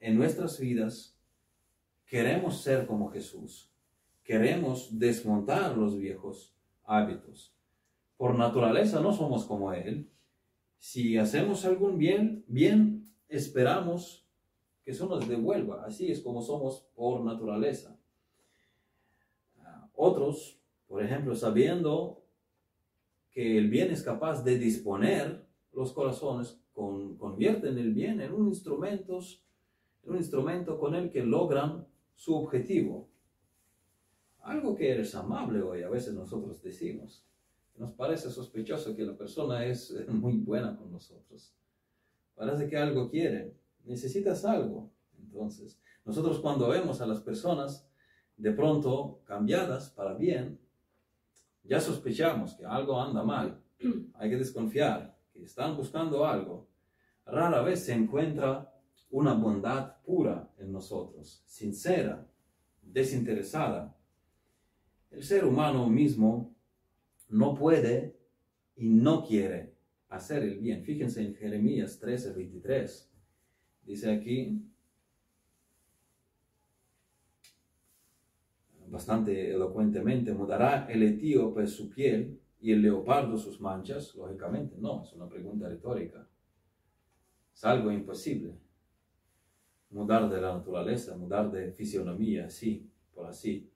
en 0.00 0.16
nuestras 0.16 0.58
vidas 0.58 1.16
queremos 2.04 2.62
ser 2.62 2.84
como 2.84 3.12
Jesús, 3.12 3.70
queremos 4.24 4.98
desmontar 4.98 5.78
los 5.78 5.96
viejos 5.96 6.52
hábitos. 6.82 7.54
Por 8.16 8.36
naturaleza 8.36 9.00
no 9.00 9.12
somos 9.12 9.44
como 9.44 9.72
Él. 9.72 10.10
Si 10.78 11.16
hacemos 11.16 11.64
algún 11.64 11.96
bien, 11.96 12.44
bien 12.48 13.04
esperamos 13.28 14.26
que 14.82 14.90
eso 14.90 15.06
nos 15.06 15.28
devuelva. 15.28 15.84
Así 15.86 16.10
es 16.10 16.20
como 16.20 16.42
somos 16.42 16.88
por 16.96 17.24
naturaleza. 17.24 17.95
Otros, 19.96 20.60
por 20.86 21.02
ejemplo, 21.02 21.34
sabiendo 21.34 22.22
que 23.30 23.58
el 23.58 23.68
bien 23.68 23.90
es 23.90 24.02
capaz 24.02 24.44
de 24.44 24.58
disponer 24.58 25.46
los 25.72 25.92
corazones, 25.92 26.60
con, 26.72 27.16
convierten 27.16 27.78
el 27.78 27.92
bien 27.92 28.20
en 28.20 28.32
un, 28.32 28.48
instrumentos, 28.48 29.42
en 30.04 30.12
un 30.12 30.16
instrumento 30.18 30.78
con 30.78 30.94
el 30.94 31.10
que 31.10 31.24
logran 31.24 31.86
su 32.14 32.34
objetivo. 32.34 33.08
Algo 34.42 34.74
que 34.74 34.90
eres 34.90 35.14
amable 35.14 35.62
hoy, 35.62 35.82
a 35.82 35.88
veces 35.88 36.14
nosotros 36.14 36.62
decimos. 36.62 37.24
Nos 37.76 37.92
parece 37.92 38.30
sospechoso 38.30 38.94
que 38.94 39.04
la 39.04 39.16
persona 39.16 39.66
es 39.66 39.94
muy 40.08 40.38
buena 40.38 40.76
con 40.76 40.90
nosotros. 40.90 41.54
Parece 42.34 42.68
que 42.68 42.76
algo 42.76 43.10
quiere. 43.10 43.54
Necesitas 43.84 44.44
algo. 44.44 44.90
Entonces, 45.18 45.78
nosotros 46.04 46.38
cuando 46.40 46.68
vemos 46.68 47.00
a 47.00 47.06
las 47.06 47.20
personas 47.20 47.86
de 48.36 48.52
pronto 48.52 49.22
cambiadas 49.24 49.90
para 49.90 50.14
bien, 50.14 50.58
ya 51.64 51.80
sospechamos 51.80 52.54
que 52.54 52.64
algo 52.64 53.00
anda 53.00 53.22
mal, 53.22 53.60
hay 54.14 54.30
que 54.30 54.36
desconfiar, 54.36 55.18
que 55.32 55.42
están 55.42 55.76
buscando 55.76 56.26
algo. 56.26 56.68
Rara 57.24 57.62
vez 57.62 57.84
se 57.84 57.92
encuentra 57.92 58.72
una 59.10 59.34
bondad 59.34 59.96
pura 60.04 60.50
en 60.58 60.72
nosotros, 60.72 61.42
sincera, 61.46 62.26
desinteresada. 62.82 63.96
El 65.10 65.22
ser 65.22 65.44
humano 65.44 65.88
mismo 65.88 66.54
no 67.28 67.54
puede 67.54 68.16
y 68.76 68.88
no 68.88 69.24
quiere 69.24 69.74
hacer 70.08 70.42
el 70.42 70.58
bien. 70.58 70.84
Fíjense 70.84 71.22
en 71.22 71.34
Jeremías 71.34 71.98
13, 71.98 72.32
23. 72.32 73.10
Dice 73.82 74.12
aquí, 74.12 74.62
bastante 78.88 79.52
elocuentemente, 79.52 80.32
mudará 80.32 80.86
el 80.86 81.02
etíope 81.02 81.66
su 81.66 81.90
piel 81.90 82.40
y 82.60 82.72
el 82.72 82.82
leopardo 82.82 83.36
sus 83.36 83.60
manchas, 83.60 84.14
lógicamente 84.14 84.76
no, 84.78 85.02
es 85.02 85.12
una 85.12 85.28
pregunta 85.28 85.68
retórica. 85.68 86.26
Es 87.54 87.64
algo 87.64 87.90
imposible. 87.90 88.58
Mudar 89.90 90.28
de 90.28 90.40
la 90.40 90.54
naturaleza, 90.54 91.16
mudar 91.16 91.50
de 91.50 91.72
fisionomía, 91.72 92.46
así, 92.46 92.90
por 93.14 93.26
así. 93.26 93.70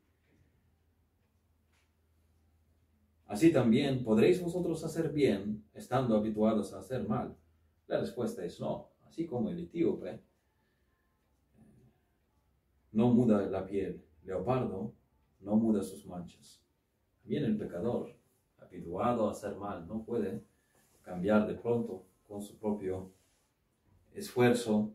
Así 3.27 3.53
también, 3.53 4.03
¿podréis 4.03 4.42
vosotros 4.42 4.85
hacer 4.85 5.12
bien 5.12 5.64
estando 5.73 6.16
habituados 6.16 6.73
a 6.73 6.81
hacer 6.81 7.07
mal? 7.07 7.37
La 7.87 8.01
respuesta 8.01 8.44
es 8.44 8.61
no, 8.61 8.90
así 9.07 9.25
como 9.27 9.51
el 9.51 9.61
etíope 9.61 10.20
no 12.92 13.12
muda 13.14 13.46
la 13.46 13.64
piel, 13.66 14.05
leopardo 14.25 14.94
no 15.40 15.57
muda 15.57 15.83
sus 15.83 16.07
manchas. 16.07 16.62
También 17.22 17.44
el 17.44 17.57
pecador, 17.57 18.16
habituado 18.59 19.29
a 19.29 19.33
hacer 19.33 19.57
mal, 19.57 19.87
no 19.87 20.05
puede 20.05 20.44
cambiar 21.03 21.46
de 21.46 21.55
pronto 21.55 22.07
con 22.26 22.42
su 22.42 22.59
propio 22.59 23.12
esfuerzo 24.12 24.94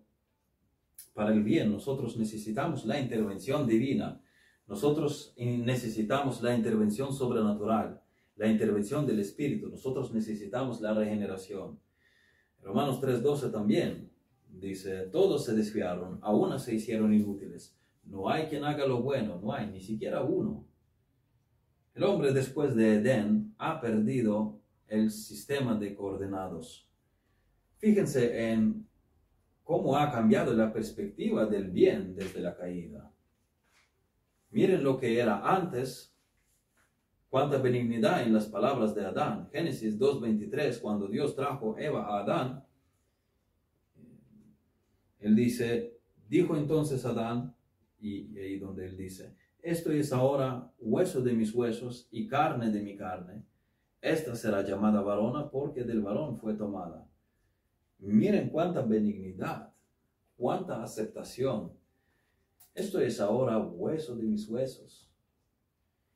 para 1.13 1.34
el 1.34 1.43
bien. 1.43 1.71
Nosotros 1.71 2.17
necesitamos 2.17 2.86
la 2.86 2.99
intervención 2.99 3.67
divina. 3.67 4.21
Nosotros 4.67 5.34
necesitamos 5.38 6.41
la 6.41 6.55
intervención 6.55 7.13
sobrenatural, 7.13 8.01
la 8.36 8.47
intervención 8.47 9.05
del 9.05 9.19
Espíritu. 9.19 9.69
Nosotros 9.69 10.13
necesitamos 10.13 10.81
la 10.81 10.93
regeneración. 10.93 11.79
Romanos 12.62 12.99
3:12 12.99 13.51
también 13.51 14.12
dice, 14.49 15.08
todos 15.12 15.45
se 15.45 15.53
desviaron, 15.53 16.19
aún 16.21 16.58
se 16.60 16.73
hicieron 16.73 17.13
inútiles. 17.13 17.77
No 18.06 18.30
hay 18.30 18.48
quien 18.48 18.63
haga 18.63 18.86
lo 18.86 19.02
bueno, 19.02 19.39
no 19.41 19.54
hay 19.54 19.68
ni 19.68 19.82
siquiera 19.82 20.22
uno. 20.22 20.65
El 21.94 22.04
hombre 22.04 22.34
después 22.34 22.76
de 22.76 22.96
Edén 22.96 23.56
ha 23.58 23.80
perdido 23.80 24.60
el 24.88 25.10
sistema 25.12 25.76
de 25.76 25.96
coordenados. 25.96 26.89
Fíjense 27.78 28.52
en 28.52 28.88
cómo 29.63 29.98
ha 29.98 30.12
cambiado 30.12 30.54
la 30.54 30.72
perspectiva 30.72 31.46
del 31.46 31.72
bien 31.72 32.15
desde 32.15 32.39
la 32.41 32.56
caída. 32.56 33.12
Miren 34.52 34.84
lo 34.84 34.98
que 34.98 35.20
era 35.20 35.41
antes, 35.41 36.15
cuánta 37.30 37.58
benignidad 37.58 38.24
en 38.24 38.34
las 38.34 38.46
palabras 38.46 38.94
de 38.94 39.06
Adán. 39.06 39.50
Génesis 39.52 40.00
2.23, 40.00 40.80
cuando 40.80 41.08
Dios 41.08 41.36
trajo 41.36 41.78
Eva 41.78 42.06
a 42.06 42.24
Adán, 42.24 42.65
él 45.20 45.36
dice, 45.36 45.98
dijo 46.30 46.56
entonces 46.56 47.04
Adán, 47.04 47.55
y, 47.99 48.38
ahí 48.38 48.60
donde 48.60 48.86
él 48.86 48.97
dice, 48.97 49.36
esto 49.62 49.91
es 49.91 50.13
ahora 50.13 50.71
hueso 50.79 51.21
de 51.21 51.34
mis 51.34 51.53
huesos 51.53 52.08
y 52.12 52.27
carne 52.27 52.69
de 52.71 52.81
mi 52.81 52.95
carne. 52.95 53.43
Esta 54.01 54.36
será 54.36 54.62
llamada 54.62 55.01
varona 55.01 55.49
porque 55.49 55.84
del 55.84 56.01
varón 56.01 56.38
fue 56.38 56.53
tomada. 56.53 57.08
Miren 57.99 58.49
cuánta 58.49 58.81
benignidad, 58.81 59.73
cuánta 60.38 60.84
aceptación. 60.84 61.73
Esto 62.75 62.99
es 62.99 63.19
ahora 63.19 63.58
hueso 63.58 64.15
de 64.15 64.23
mis 64.23 64.47
huesos. 64.47 65.10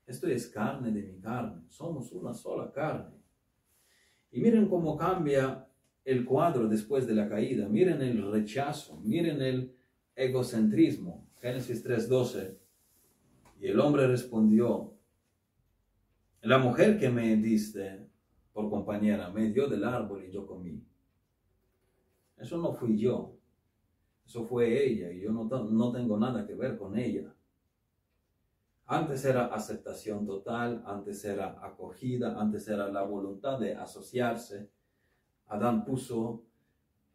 Esto 0.05 0.27
es 0.27 0.47
carne 0.47 0.91
de 0.91 1.03
mi 1.03 1.19
carne. 1.19 1.63
Somos 1.69 2.11
una 2.11 2.33
sola 2.33 2.71
carne. 2.71 3.15
Y 4.31 4.41
miren 4.41 4.67
cómo 4.67 4.97
cambia 4.97 5.67
el 6.03 6.25
cuadro 6.25 6.67
después 6.67 7.07
de 7.07 7.13
la 7.13 7.29
caída. 7.29 7.67
Miren 7.69 8.01
el 8.01 8.31
rechazo. 8.31 8.99
Miren 9.01 9.41
el 9.41 9.75
egocentrismo. 10.15 11.28
Génesis 11.39 11.83
3:12. 11.83 12.57
Y 13.59 13.67
el 13.67 13.79
hombre 13.79 14.07
respondió, 14.07 14.93
la 16.41 16.57
mujer 16.57 16.97
que 16.97 17.09
me 17.09 17.35
diste 17.35 18.07
por 18.53 18.69
compañera 18.69 19.29
me 19.29 19.51
dio 19.51 19.67
del 19.67 19.83
árbol 19.83 20.23
y 20.23 20.31
yo 20.31 20.45
comí. 20.45 20.81
Eso 22.37 22.57
no 22.57 22.71
fui 22.71 22.97
yo, 22.97 23.35
eso 24.25 24.45
fue 24.45 24.85
ella 24.85 25.11
y 25.11 25.19
yo 25.19 25.31
no, 25.31 25.43
no 25.45 25.91
tengo 25.91 26.17
nada 26.17 26.47
que 26.47 26.55
ver 26.55 26.77
con 26.77 26.97
ella. 26.97 27.33
Antes 28.85 29.23
era 29.25 29.47
aceptación 29.47 30.25
total, 30.25 30.81
antes 30.85 31.23
era 31.23 31.63
acogida, 31.63 32.39
antes 32.39 32.67
era 32.67 32.89
la 32.89 33.03
voluntad 33.03 33.59
de 33.59 33.75
asociarse. 33.75 34.71
Adán 35.47 35.85
puso 35.85 36.45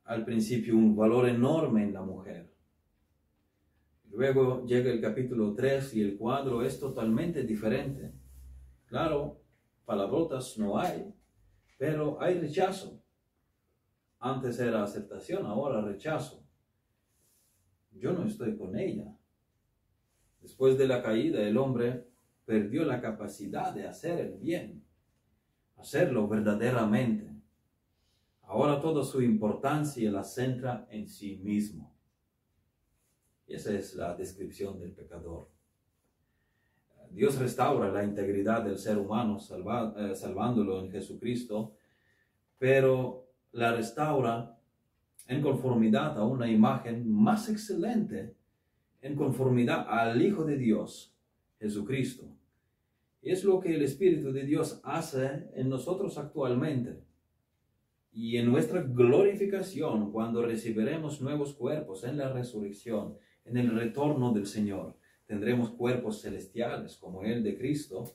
al 0.04 0.24
principio 0.24 0.76
un 0.76 0.94
valor 0.94 1.26
enorme 1.26 1.82
en 1.82 1.94
la 1.94 2.02
mujer. 2.02 2.53
Luego 4.14 4.64
llega 4.64 4.92
el 4.92 5.00
capítulo 5.00 5.54
3 5.54 5.94
y 5.94 6.02
el 6.02 6.16
cuadro 6.16 6.62
es 6.62 6.78
totalmente 6.78 7.42
diferente. 7.42 8.12
Claro, 8.86 9.40
palabrotas 9.84 10.56
no 10.56 10.78
hay, 10.78 11.12
pero 11.76 12.22
hay 12.22 12.38
rechazo. 12.38 13.02
Antes 14.20 14.60
era 14.60 14.84
aceptación, 14.84 15.44
ahora 15.46 15.80
rechazo. 15.80 16.46
Yo 17.90 18.12
no 18.12 18.24
estoy 18.24 18.56
con 18.56 18.78
ella. 18.78 19.16
Después 20.40 20.78
de 20.78 20.86
la 20.86 21.02
caída, 21.02 21.42
el 21.42 21.56
hombre 21.56 22.06
perdió 22.44 22.84
la 22.84 23.00
capacidad 23.00 23.74
de 23.74 23.88
hacer 23.88 24.20
el 24.20 24.34
bien, 24.34 24.84
hacerlo 25.76 26.28
verdaderamente. 26.28 27.32
Ahora 28.42 28.80
toda 28.80 29.02
su 29.02 29.22
importancia 29.22 30.08
la 30.12 30.22
centra 30.22 30.86
en 30.88 31.08
sí 31.08 31.38
mismo. 31.38 31.93
Esa 33.46 33.72
es 33.72 33.94
la 33.94 34.14
descripción 34.14 34.78
del 34.78 34.92
pecador. 34.92 35.48
Dios 37.10 37.38
restaura 37.38 37.92
la 37.92 38.02
integridad 38.02 38.64
del 38.64 38.78
ser 38.78 38.98
humano 38.98 39.38
eh, 39.38 40.14
salvándolo 40.14 40.80
en 40.80 40.90
Jesucristo, 40.90 41.76
pero 42.58 43.28
la 43.52 43.72
restaura 43.72 44.58
en 45.28 45.40
conformidad 45.40 46.18
a 46.18 46.24
una 46.24 46.50
imagen 46.50 47.10
más 47.10 47.48
excelente 47.48 48.34
en 49.00 49.14
conformidad 49.14 49.86
al 49.88 50.20
Hijo 50.20 50.44
de 50.44 50.56
Dios, 50.56 51.14
Jesucristo. 51.60 52.24
Es 53.22 53.44
lo 53.44 53.60
que 53.60 53.74
el 53.74 53.82
Espíritu 53.82 54.32
de 54.32 54.44
Dios 54.44 54.80
hace 54.82 55.50
en 55.54 55.68
nosotros 55.68 56.18
actualmente. 56.18 57.02
Y 58.12 58.36
en 58.36 58.50
nuestra 58.50 58.82
glorificación, 58.82 60.10
cuando 60.10 60.44
recibiremos 60.44 61.20
nuevos 61.20 61.54
cuerpos 61.54 62.04
en 62.04 62.18
la 62.18 62.32
resurrección, 62.32 63.16
en 63.44 63.56
el 63.56 63.70
retorno 63.70 64.32
del 64.32 64.46
Señor, 64.46 64.96
tendremos 65.26 65.70
cuerpos 65.70 66.22
celestiales 66.22 66.96
como 66.96 67.22
el 67.22 67.42
de 67.42 67.56
Cristo, 67.56 68.14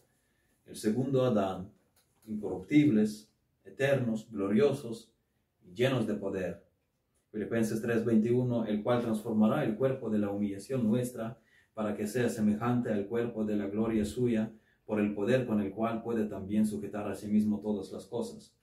el 0.65 0.75
segundo 0.75 1.25
Adán, 1.25 1.71
incorruptibles, 2.25 3.31
eternos, 3.63 4.29
gloriosos 4.31 5.11
y 5.63 5.73
llenos 5.73 6.07
de 6.07 6.15
poder. 6.15 6.63
Filipenses 7.31 7.81
3:21, 7.81 8.65
el 8.67 8.81
cual 8.81 9.01
transformará 9.01 9.63
el 9.63 9.75
cuerpo 9.75 10.09
de 10.09 10.19
la 10.19 10.31
humillación 10.31 10.87
nuestra 10.87 11.39
para 11.73 11.95
que 11.95 12.07
sea 12.07 12.29
semejante 12.29 12.91
al 12.91 13.07
cuerpo 13.07 13.45
de 13.45 13.55
la 13.55 13.67
gloria 13.67 14.03
suya, 14.05 14.51
por 14.85 14.99
el 14.99 15.13
poder 15.13 15.45
con 15.45 15.61
el 15.61 15.71
cual 15.71 16.01
puede 16.01 16.25
también 16.25 16.65
sujetar 16.65 17.07
a 17.07 17.13
sí 17.13 17.27
mismo 17.27 17.59
todas 17.59 17.91
las 17.91 18.07
cosas. 18.07 18.55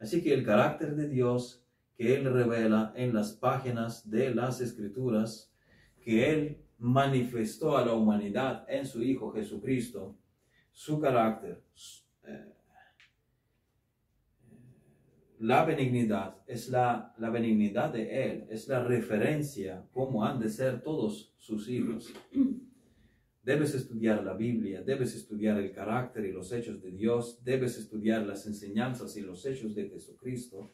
Así 0.00 0.20
que 0.20 0.34
el 0.34 0.44
carácter 0.44 0.96
de 0.96 1.08
Dios 1.08 1.64
que 1.94 2.16
Él 2.16 2.24
revela 2.24 2.92
en 2.96 3.14
las 3.14 3.32
páginas 3.32 4.10
de 4.10 4.34
las 4.34 4.60
Escrituras, 4.60 5.51
que 6.02 6.30
Él 6.30 6.58
manifestó 6.78 7.76
a 7.76 7.86
la 7.86 7.94
humanidad 7.94 8.66
en 8.68 8.86
su 8.86 9.02
Hijo 9.02 9.32
Jesucristo, 9.32 10.16
su 10.72 11.00
carácter, 11.00 11.62
eh, 12.24 12.52
la 15.38 15.64
benignidad 15.64 16.36
es 16.46 16.68
la, 16.68 17.14
la 17.18 17.30
benignidad 17.30 17.92
de 17.92 18.24
Él, 18.24 18.46
es 18.48 18.68
la 18.68 18.82
referencia 18.82 19.84
cómo 19.92 20.24
han 20.24 20.38
de 20.38 20.48
ser 20.48 20.82
todos 20.82 21.34
sus 21.38 21.68
hijos. 21.68 22.12
Debes 23.42 23.74
estudiar 23.74 24.22
la 24.22 24.34
Biblia, 24.34 24.82
debes 24.82 25.16
estudiar 25.16 25.58
el 25.58 25.72
carácter 25.72 26.24
y 26.26 26.32
los 26.32 26.52
hechos 26.52 26.80
de 26.80 26.92
Dios, 26.92 27.42
debes 27.44 27.76
estudiar 27.76 28.24
las 28.24 28.46
enseñanzas 28.46 29.16
y 29.16 29.20
los 29.22 29.44
hechos 29.44 29.74
de 29.74 29.88
Jesucristo. 29.88 30.72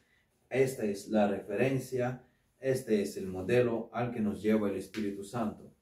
Esta 0.50 0.84
es 0.84 1.08
la 1.08 1.28
referencia, 1.28 2.27
este 2.60 3.02
es 3.02 3.16
el 3.16 3.26
modelo 3.26 3.90
al 3.92 4.12
que 4.12 4.20
nos 4.20 4.42
lleva 4.42 4.68
el 4.68 4.76
Espíritu 4.76 5.24
Santo. 5.24 5.72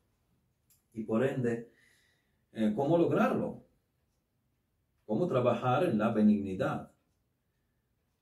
Y 0.92 1.04
por 1.04 1.24
ende, 1.24 1.70
eh, 2.52 2.72
¿cómo 2.74 2.98
lograrlo? 2.98 3.64
¿Cómo 5.04 5.26
trabajar 5.26 5.84
en 5.84 5.98
la 5.98 6.10
benignidad? 6.10 6.90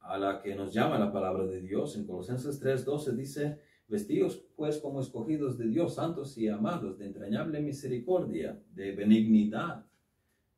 a 0.04 0.18
la 0.18 0.42
que 0.42 0.54
nos 0.54 0.72
llama 0.72 0.98
la 0.98 1.12
palabra 1.12 1.46
de 1.46 1.60
Dios. 1.60 1.96
En 1.96 2.06
Colosenses 2.06 2.60
3:12 2.60 3.12
dice, 3.16 3.60
vestidos 3.88 4.44
pues 4.56 4.78
como 4.78 5.00
escogidos 5.00 5.58
de 5.58 5.68
Dios, 5.68 5.94
santos 5.94 6.36
y 6.38 6.48
amados, 6.48 6.98
de 6.98 7.06
entrañable 7.06 7.60
misericordia, 7.60 8.60
de 8.72 8.92
benignidad, 8.92 9.86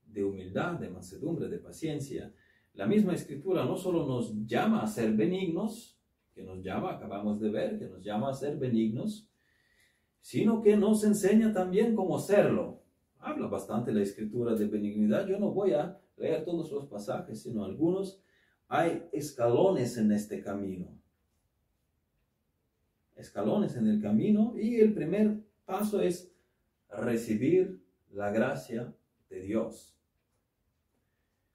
de 0.04 0.24
humildad, 0.24 0.74
de 0.74 0.90
mansedumbre, 0.90 1.48
de 1.48 1.58
paciencia. 1.58 2.32
La 2.74 2.86
misma 2.86 3.14
escritura 3.14 3.64
no 3.64 3.76
solo 3.76 4.06
nos 4.06 4.34
llama 4.46 4.82
a 4.82 4.86
ser 4.86 5.12
benignos, 5.12 5.95
que 6.36 6.42
nos 6.42 6.62
llama, 6.62 6.92
acabamos 6.92 7.40
de 7.40 7.48
ver, 7.48 7.78
que 7.78 7.88
nos 7.88 8.04
llama 8.04 8.28
a 8.28 8.34
ser 8.34 8.58
benignos, 8.58 9.26
sino 10.20 10.60
que 10.60 10.76
nos 10.76 11.02
enseña 11.02 11.50
también 11.50 11.96
cómo 11.96 12.18
serlo. 12.18 12.82
Habla 13.20 13.46
bastante 13.46 13.90
la 13.90 14.02
escritura 14.02 14.54
de 14.54 14.66
benignidad. 14.66 15.26
Yo 15.26 15.38
no 15.38 15.50
voy 15.50 15.72
a 15.72 15.98
leer 16.18 16.44
todos 16.44 16.70
los 16.70 16.84
pasajes, 16.88 17.42
sino 17.42 17.64
algunos 17.64 18.20
hay 18.68 19.08
escalones 19.12 19.96
en 19.96 20.12
este 20.12 20.42
camino. 20.42 20.88
Escalones 23.14 23.74
en 23.76 23.86
el 23.86 24.02
camino 24.02 24.52
y 24.58 24.78
el 24.78 24.92
primer 24.92 25.40
paso 25.64 26.02
es 26.02 26.30
recibir 26.90 27.82
la 28.12 28.30
gracia 28.30 28.94
de 29.30 29.40
Dios. 29.40 29.96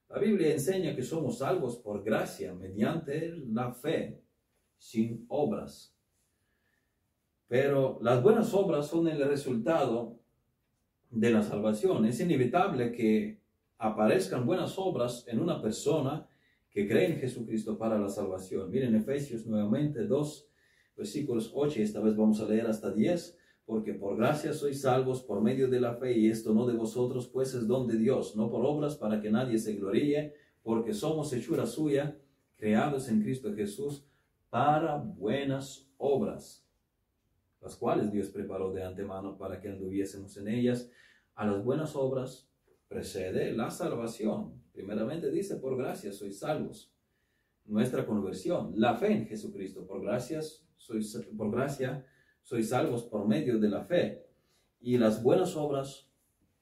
La 0.10 0.18
Biblia 0.18 0.52
enseña 0.52 0.96
que 0.96 1.04
somos 1.04 1.38
salvos 1.38 1.78
por 1.78 2.04
gracia 2.04 2.52
mediante 2.56 3.30
la 3.30 3.72
fe, 3.72 4.24
sin 4.82 5.26
obras. 5.30 5.96
Pero 7.48 8.00
las 8.02 8.24
buenas 8.24 8.52
obras 8.56 8.88
son 8.88 9.08
el 9.08 9.24
resultado 9.28 10.18
de 11.12 11.30
la 11.30 11.44
salvación. 11.44 12.04
Es 12.06 12.20
inevitable 12.20 12.92
que 12.92 13.40
aparezcan 13.78 14.48
buenas 14.48 14.80
obras 14.80 15.24
en 15.28 15.40
una 15.40 15.62
persona 15.62 16.28
que 16.72 16.88
creen 16.88 17.14
en 17.14 17.20
Jesucristo 17.20 17.78
para 17.78 18.00
la 18.00 18.10
salvación. 18.10 18.72
Miren 18.72 18.96
Efesios 18.96 19.46
nuevamente 19.46 20.08
2, 20.08 20.50
versículos 20.98 21.52
8, 21.54 21.80
esta 21.80 22.00
vez 22.00 22.16
vamos 22.16 22.42
a 22.42 22.48
leer 22.48 22.66
hasta 22.66 22.92
10, 22.92 23.38
porque 23.66 23.94
por 23.94 24.18
gracia 24.18 24.52
sois 24.52 24.82
salvos 24.82 25.22
por 25.22 25.42
medio 25.42 25.68
de 25.68 25.80
la 25.80 25.94
fe, 25.94 26.18
y 26.18 26.28
esto 26.28 26.56
no 26.56 26.66
de 26.66 26.76
vosotros, 26.76 27.28
pues 27.28 27.54
es 27.54 27.68
don 27.68 27.88
de 27.88 28.00
Dios, 28.00 28.36
no 28.36 28.50
por 28.50 28.66
obras 28.66 28.96
para 28.96 29.22
que 29.22 29.30
nadie 29.30 29.60
se 29.60 29.76
gloríe, 29.76 30.34
porque 30.64 30.96
somos 30.96 31.32
hechura 31.34 31.68
suya, 31.68 32.18
creados 32.58 33.10
en 33.10 33.22
Cristo 33.22 33.54
Jesús 33.54 34.08
para 34.52 34.98
buenas 34.98 35.90
obras, 35.98 36.64
las 37.60 37.76
cuales 37.76 38.12
Dios 38.12 38.30
preparó 38.30 38.72
de 38.72 38.84
antemano 38.84 39.36
para 39.36 39.60
que 39.60 39.70
anduviésemos 39.70 40.38
en 40.38 40.48
ellas. 40.48 40.92
A 41.34 41.48
las 41.48 41.64
buenas 41.64 41.96
obras 41.96 42.48
precede 42.88 43.52
la 43.54 43.72
salvación 43.72 44.62
Primeramente 44.72 45.30
dice, 45.30 45.58
por 45.58 45.78
gracia 45.78 46.12
sois 46.14 46.40
salvos. 46.40 46.92
Nuestra 47.66 48.06
conversión, 48.06 48.74
la 48.76 48.96
fe 48.96 49.12
en 49.12 49.28
Jesucristo, 49.28 49.86
por, 49.86 50.02
gracias, 50.02 50.66
sois, 50.78 51.16
por 51.38 51.52
gracia 51.52 52.06
sois 52.42 52.70
salvos 52.70 53.04
por 53.04 53.28
medio 53.28 53.60
de 53.60 53.70
la 53.70 53.84
fe. 53.84 54.26
Y 54.80 54.98
las 54.98 55.22
buenas 55.22 55.56
obras 55.56 56.10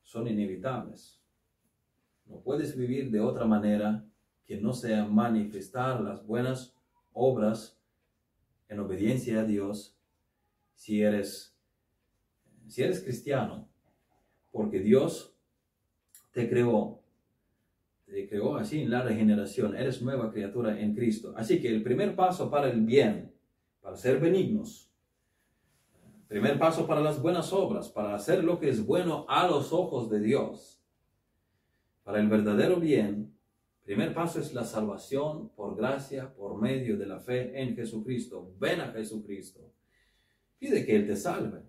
son 0.04 0.28
inevitables. 0.28 1.22
No 2.26 2.42
puedes 2.42 2.76
vivir 2.76 3.12
de 3.12 3.22
otra 3.22 3.46
manera 3.46 4.06
que 4.46 4.60
no 4.60 4.74
sea 4.74 5.06
manifestar 5.06 6.02
las 6.02 6.26
buenas 6.26 6.76
obras 7.14 7.79
en 8.70 8.80
obediencia 8.80 9.42
a 9.42 9.44
Dios 9.44 9.98
si 10.76 11.02
eres, 11.02 11.54
si 12.68 12.84
eres 12.84 13.02
cristiano, 13.02 13.68
porque 14.52 14.80
Dios 14.80 15.36
te 16.32 16.50
creó 16.50 17.00
te 18.10 18.28
creó 18.28 18.58
así 18.58 18.82
en 18.82 18.90
la 18.90 19.04
regeneración. 19.04 19.76
Eres 19.76 20.02
nueva 20.02 20.32
criatura 20.32 20.80
en 20.80 20.96
Cristo. 20.96 21.34
Así 21.36 21.62
que 21.62 21.70
el 21.70 21.84
primer 21.84 22.16
paso 22.16 22.50
para 22.50 22.70
el 22.70 22.82
bien, 22.82 23.32
para 23.82 23.96
ser 23.96 24.20
benignos, 24.20 24.92
primer 26.28 26.58
paso 26.60 26.86
para 26.86 27.02
las 27.02 27.22
buenas 27.22 27.54
obras, 27.54 27.90
para 27.90 28.16
hacer 28.16 28.44
lo 28.44 28.60
que 28.60 28.70
es 28.70 28.86
bueno 28.86 29.26
a 29.30 29.48
los 29.48 29.72
ojos 29.74 30.10
de 30.10 30.20
Dios, 30.20 30.82
para 32.04 32.20
el 32.20 32.28
verdadero 32.28 32.78
bien, 32.78 33.34
primer 33.90 34.14
paso 34.14 34.40
es 34.40 34.54
la 34.54 34.66
salvación 34.66 35.50
por 35.56 35.76
gracia, 35.76 36.32
por 36.36 36.62
medio 36.62 36.96
de 36.96 37.08
la 37.08 37.20
fe 37.20 37.60
en 37.60 37.76
Jesucristo. 37.76 38.54
Ven 38.60 38.82
a 38.82 38.92
Jesucristo. 38.92 39.74
Pide 40.60 40.86
que 40.86 40.96
Él 40.96 41.08
te 41.08 41.16
salve. 41.16 41.64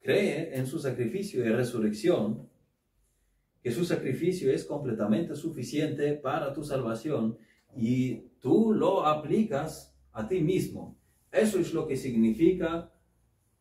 Cree 0.00 0.56
en 0.56 0.66
su 0.66 0.78
sacrificio 0.78 1.44
y 1.44 1.50
resurrección 1.50 2.48
que 3.62 3.70
su 3.70 3.84
sacrificio 3.84 4.50
es 4.50 4.64
completamente 4.64 5.34
suficiente 5.34 6.14
para 6.14 6.54
tu 6.54 6.64
salvación 6.64 7.36
y 7.76 8.30
tú 8.40 8.72
lo 8.72 9.04
aplicas 9.04 9.94
a 10.12 10.26
ti 10.26 10.40
mismo. 10.40 10.96
Eso 11.30 11.58
es 11.58 11.74
lo 11.74 11.86
que 11.86 11.98
significa 11.98 12.90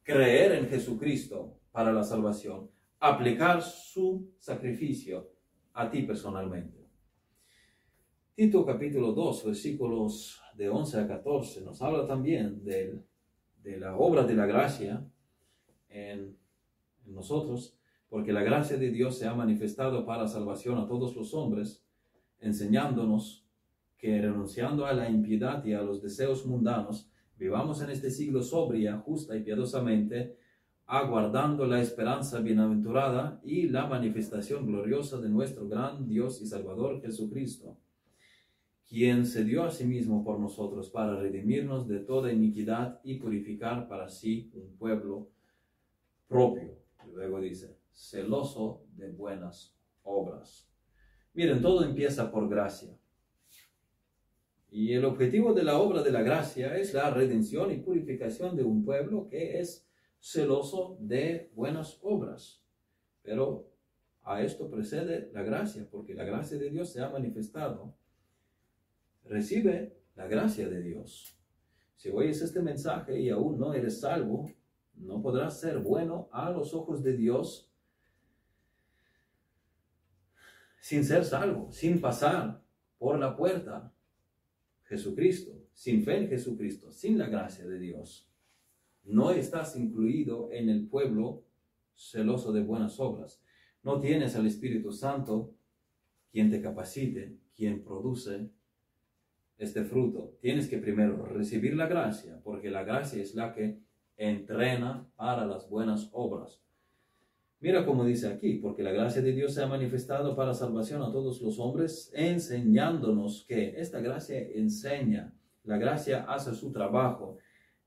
creer 0.01 0.53
en 0.53 0.69
Jesucristo 0.69 1.59
para 1.73 1.91
la 1.91 2.05
salvación. 2.05 2.71
aplicar 3.01 3.61
su 3.61 4.31
sacrificio 4.37 5.29
a 5.73 5.89
ti 5.89 6.03
personalmente. 6.03 6.80
Tito 8.33 8.65
capítulo 8.65 9.11
2, 9.11 9.43
versículos 9.43 10.41
de 10.55 10.69
11 10.69 11.01
a 11.01 11.07
14, 11.07 11.61
nos 11.65 11.81
habla 11.81 12.07
también 12.07 12.63
de, 12.63 12.97
de 13.61 13.77
la 13.77 13.97
obra 13.97 14.23
de 14.23 14.33
la 14.33 14.45
gracia 14.45 15.05
en, 15.89 16.37
en 17.05 17.13
nosotros, 17.13 17.77
porque 18.07 18.31
la 18.31 18.41
gracia 18.41 18.77
de 18.77 18.89
Dios 18.89 19.17
se 19.17 19.27
ha 19.27 19.33
manifestado 19.33 20.05
para 20.05 20.29
salvación 20.29 20.77
a 20.77 20.87
todos 20.87 21.13
los 21.13 21.33
hombres, 21.33 21.83
enseñándonos 22.39 23.45
que 23.97 24.21
renunciando 24.21 24.85
a 24.85 24.93
la 24.93 25.09
impiedad 25.09 25.63
y 25.65 25.73
a 25.73 25.81
los 25.81 26.01
deseos 26.01 26.45
mundanos, 26.45 27.11
vivamos 27.37 27.81
en 27.81 27.89
este 27.89 28.09
siglo 28.09 28.41
sobria, 28.43 28.97
justa 28.99 29.35
y 29.35 29.43
piadosamente, 29.43 30.37
aguardando 30.85 31.65
la 31.65 31.81
esperanza 31.81 32.39
bienaventurada 32.39 33.41
y 33.43 33.67
la 33.67 33.87
manifestación 33.87 34.65
gloriosa 34.65 35.19
de 35.19 35.27
nuestro 35.27 35.67
gran 35.67 36.07
Dios 36.07 36.41
y 36.41 36.45
Salvador 36.45 37.01
Jesucristo, 37.01 37.77
quien 38.91 39.25
se 39.25 39.45
dio 39.45 39.63
a 39.63 39.71
sí 39.71 39.85
mismo 39.85 40.21
por 40.21 40.37
nosotros 40.37 40.89
para 40.89 41.15
redimirnos 41.15 41.87
de 41.87 41.99
toda 41.99 42.33
iniquidad 42.33 42.99
y 43.05 43.19
purificar 43.19 43.87
para 43.87 44.09
sí 44.09 44.51
un 44.53 44.75
pueblo 44.75 45.29
propio. 46.27 46.77
Luego 47.13 47.39
dice, 47.39 47.77
celoso 47.93 48.83
de 48.97 49.09
buenas 49.09 49.73
obras. 50.03 50.69
Miren, 51.33 51.61
todo 51.61 51.85
empieza 51.85 52.29
por 52.29 52.49
gracia. 52.49 52.93
Y 54.69 54.91
el 54.91 55.05
objetivo 55.05 55.53
de 55.53 55.63
la 55.63 55.79
obra 55.79 56.03
de 56.03 56.11
la 56.11 56.21
gracia 56.21 56.77
es 56.77 56.93
la 56.93 57.11
redención 57.11 57.71
y 57.71 57.77
purificación 57.77 58.57
de 58.57 58.63
un 58.63 58.83
pueblo 58.83 59.29
que 59.29 59.61
es 59.61 59.87
celoso 60.19 60.97
de 60.99 61.49
buenas 61.55 61.97
obras. 62.01 62.61
Pero 63.21 63.71
a 64.23 64.41
esto 64.41 64.69
precede 64.69 65.31
la 65.31 65.43
gracia, 65.43 65.87
porque 65.89 66.13
la 66.13 66.25
gracia 66.25 66.57
de 66.57 66.69
Dios 66.69 66.91
se 66.91 66.99
ha 66.99 67.07
manifestado. 67.07 68.00
Recibe 69.25 69.97
la 70.15 70.27
gracia 70.27 70.67
de 70.67 70.81
Dios. 70.81 71.37
Si 71.95 72.09
oyes 72.09 72.41
este 72.41 72.61
mensaje 72.61 73.19
y 73.19 73.29
aún 73.29 73.59
no 73.59 73.73
eres 73.73 73.99
salvo, 73.99 74.51
no 74.95 75.21
podrás 75.21 75.59
ser 75.59 75.79
bueno 75.79 76.29
a 76.31 76.49
los 76.49 76.73
ojos 76.73 77.03
de 77.03 77.15
Dios 77.15 77.71
sin 80.79 81.05
ser 81.05 81.23
salvo, 81.23 81.71
sin 81.71 82.01
pasar 82.01 82.63
por 82.97 83.19
la 83.19 83.35
puerta 83.37 83.93
Jesucristo, 84.83 85.53
sin 85.73 86.03
fe 86.03 86.17
en 86.17 86.27
Jesucristo, 86.27 86.91
sin 86.91 87.17
la 87.17 87.27
gracia 87.27 87.65
de 87.65 87.79
Dios, 87.79 88.27
no 89.03 89.31
estás 89.31 89.75
incluido 89.75 90.51
en 90.51 90.69
el 90.69 90.87
pueblo 90.87 91.45
celoso 91.95 92.51
de 92.51 92.61
buenas 92.61 92.99
obras. 92.99 93.41
No 93.83 93.99
tienes 93.99 94.35
al 94.35 94.45
Espíritu 94.45 94.91
Santo 94.91 95.55
quien 96.31 96.49
te 96.49 96.61
capacite, 96.61 97.37
quien 97.55 97.83
produce 97.83 98.49
este 99.63 99.83
fruto. 99.83 100.37
Tienes 100.41 100.67
que 100.67 100.77
primero 100.77 101.25
recibir 101.25 101.75
la 101.75 101.87
gracia, 101.87 102.39
porque 102.43 102.69
la 102.69 102.83
gracia 102.83 103.21
es 103.21 103.35
la 103.35 103.53
que 103.53 103.79
entrena 104.17 105.07
para 105.15 105.45
las 105.45 105.69
buenas 105.69 106.09
obras. 106.13 106.61
Mira 107.59 107.85
cómo 107.85 108.03
dice 108.03 108.27
aquí, 108.27 108.55
porque 108.55 108.81
la 108.81 108.91
gracia 108.91 109.21
de 109.21 109.33
Dios 109.33 109.53
se 109.53 109.61
ha 109.61 109.67
manifestado 109.67 110.35
para 110.35 110.55
salvación 110.55 111.03
a 111.03 111.11
todos 111.11 111.41
los 111.41 111.59
hombres, 111.59 112.11
enseñándonos 112.15 113.45
que 113.47 113.79
esta 113.79 113.99
gracia 113.99 114.39
enseña, 114.39 115.31
la 115.63 115.77
gracia 115.77 116.25
hace 116.27 116.55
su 116.55 116.71
trabajo, 116.71 117.37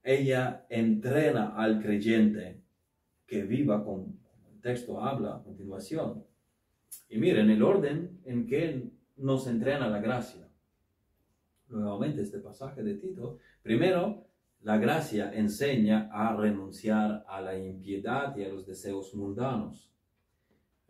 ella 0.05 0.65
entrena 0.69 1.57
al 1.57 1.83
creyente 1.83 2.61
que 3.27 3.43
viva 3.43 3.85
con 3.85 4.21
el 4.53 4.61
texto 4.61 5.01
habla 5.01 5.37
a 5.37 5.43
continuación. 5.43 6.25
Y 7.09 7.19
miren 7.19 7.51
el 7.51 7.63
orden 7.63 8.21
en 8.25 8.47
que 8.47 8.91
nos 9.17 9.49
entrena 9.49 9.89
la 9.89 9.99
gracia. 9.99 10.44
Nuevamente 11.75 12.23
este 12.23 12.39
pasaje 12.39 12.85
de 12.85 12.95
Tito. 12.95 13.39
Primero, 13.63 14.29
la 14.63 14.79
gracia 14.79 15.35
enseña 15.35 16.09
a 16.13 16.37
renunciar 16.37 17.25
a 17.29 17.41
la 17.41 17.59
impiedad 17.59 18.37
y 18.37 18.45
a 18.45 18.49
los 18.49 18.65
deseos 18.65 19.13
mundanos. 19.15 19.91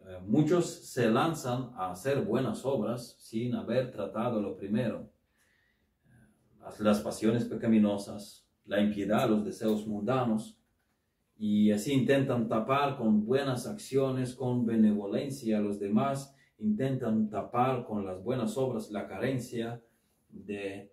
Eh, 0.06 0.18
muchos 0.26 0.66
se 0.66 1.10
lanzan 1.10 1.70
a 1.76 1.90
hacer 1.90 2.20
buenas 2.20 2.66
obras 2.66 3.16
sin 3.18 3.54
haber 3.54 3.90
tratado 3.90 4.42
lo 4.42 4.56
primero. 4.56 5.10
Eh, 6.06 6.10
las, 6.80 7.00
pasiones 7.00 7.46
pecaminosas, 7.46 8.46
la 8.66 8.80
impiedad, 8.80 9.28
los 9.28 9.42
deseos 9.42 9.86
mundanos, 9.86 10.60
y 11.36 11.70
así 11.70 11.94
intentan 11.94 12.46
tapar 12.46 12.98
con 12.98 13.24
buenas 13.24 13.66
acciones, 13.66 14.34
con 14.34 14.66
benevolencia 14.66 15.58
a 15.58 15.62
los 15.62 15.80
demás, 15.80 16.36
intentan 16.58 17.30
tapar 17.30 17.86
con 17.86 18.04
las 18.04 18.22
buenas 18.22 18.58
obras 18.58 18.90
la 18.90 19.08
carencia 19.08 19.82
de 20.34 20.92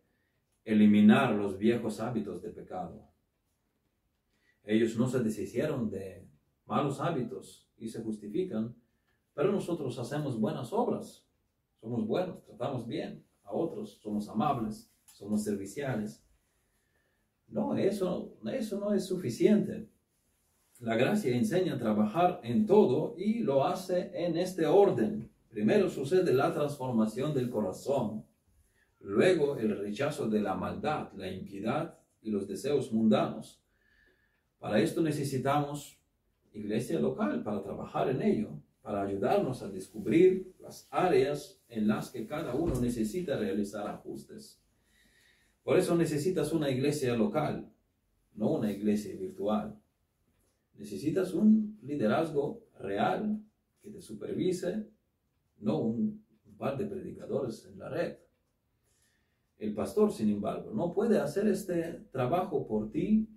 eliminar 0.63 1.33
los 1.33 1.57
viejos 1.57 1.99
hábitos 1.99 2.41
de 2.41 2.49
pecado. 2.49 3.07
Ellos 4.63 4.95
no 4.97 5.07
se 5.07 5.19
deshicieron 5.19 5.89
de 5.89 6.27
malos 6.65 6.99
hábitos 7.01 7.67
y 7.77 7.89
se 7.89 8.01
justifican, 8.01 8.75
pero 9.33 9.51
nosotros 9.51 9.97
hacemos 9.97 10.39
buenas 10.39 10.71
obras. 10.71 11.25
Somos 11.79 12.05
buenos, 12.05 12.43
tratamos 12.43 12.87
bien 12.87 13.25
a 13.43 13.53
otros, 13.53 13.99
somos 14.01 14.29
amables, 14.29 14.91
somos 15.03 15.43
serviciales. 15.43 16.23
No, 17.47 17.75
eso, 17.75 18.37
eso 18.45 18.79
no 18.79 18.93
es 18.93 19.05
suficiente. 19.05 19.89
La 20.79 20.95
gracia 20.95 21.35
enseña 21.35 21.75
a 21.75 21.79
trabajar 21.79 22.39
en 22.43 22.65
todo 22.65 23.15
y 23.17 23.39
lo 23.39 23.65
hace 23.65 24.11
en 24.13 24.37
este 24.37 24.65
orden. 24.65 25.29
Primero 25.49 25.89
sucede 25.89 26.33
la 26.33 26.53
transformación 26.53 27.33
del 27.33 27.49
corazón 27.49 28.25
Luego 29.03 29.57
el 29.57 29.77
rechazo 29.77 30.29
de 30.29 30.41
la 30.41 30.55
maldad, 30.55 31.11
la 31.13 31.29
impiedad 31.29 31.97
y 32.21 32.29
los 32.29 32.47
deseos 32.47 32.91
mundanos. 32.91 33.61
Para 34.59 34.79
esto 34.79 35.01
necesitamos 35.01 35.99
iglesia 36.53 36.99
local 36.99 37.43
para 37.43 37.63
trabajar 37.63 38.09
en 38.09 38.21
ello, 38.21 38.49
para 38.81 39.03
ayudarnos 39.03 39.61
a 39.63 39.69
descubrir 39.69 40.53
las 40.59 40.87
áreas 40.91 41.61
en 41.69 41.87
las 41.87 42.11
que 42.11 42.27
cada 42.27 42.53
uno 42.53 42.79
necesita 42.79 43.37
realizar 43.37 43.87
ajustes. 43.87 44.61
Por 45.63 45.77
eso 45.77 45.95
necesitas 45.95 46.51
una 46.51 46.69
iglesia 46.69 47.15
local, 47.15 47.71
no 48.33 48.51
una 48.51 48.71
iglesia 48.71 49.15
virtual. 49.15 49.79
Necesitas 50.75 51.33
un 51.33 51.79
liderazgo 51.83 52.63
real 52.79 53.39
que 53.81 53.89
te 53.89 54.01
supervise, 54.01 54.87
no 55.59 55.79
un 55.79 56.25
par 56.57 56.77
de 56.77 56.85
predicadores 56.85 57.65
en 57.65 57.79
la 57.79 57.89
red. 57.89 58.17
El 59.61 59.75
pastor, 59.75 60.11
sin 60.11 60.31
embargo, 60.31 60.71
no 60.73 60.91
puede 60.91 61.19
hacer 61.19 61.47
este 61.47 62.07
trabajo 62.11 62.65
por 62.65 62.89
ti, 62.89 63.29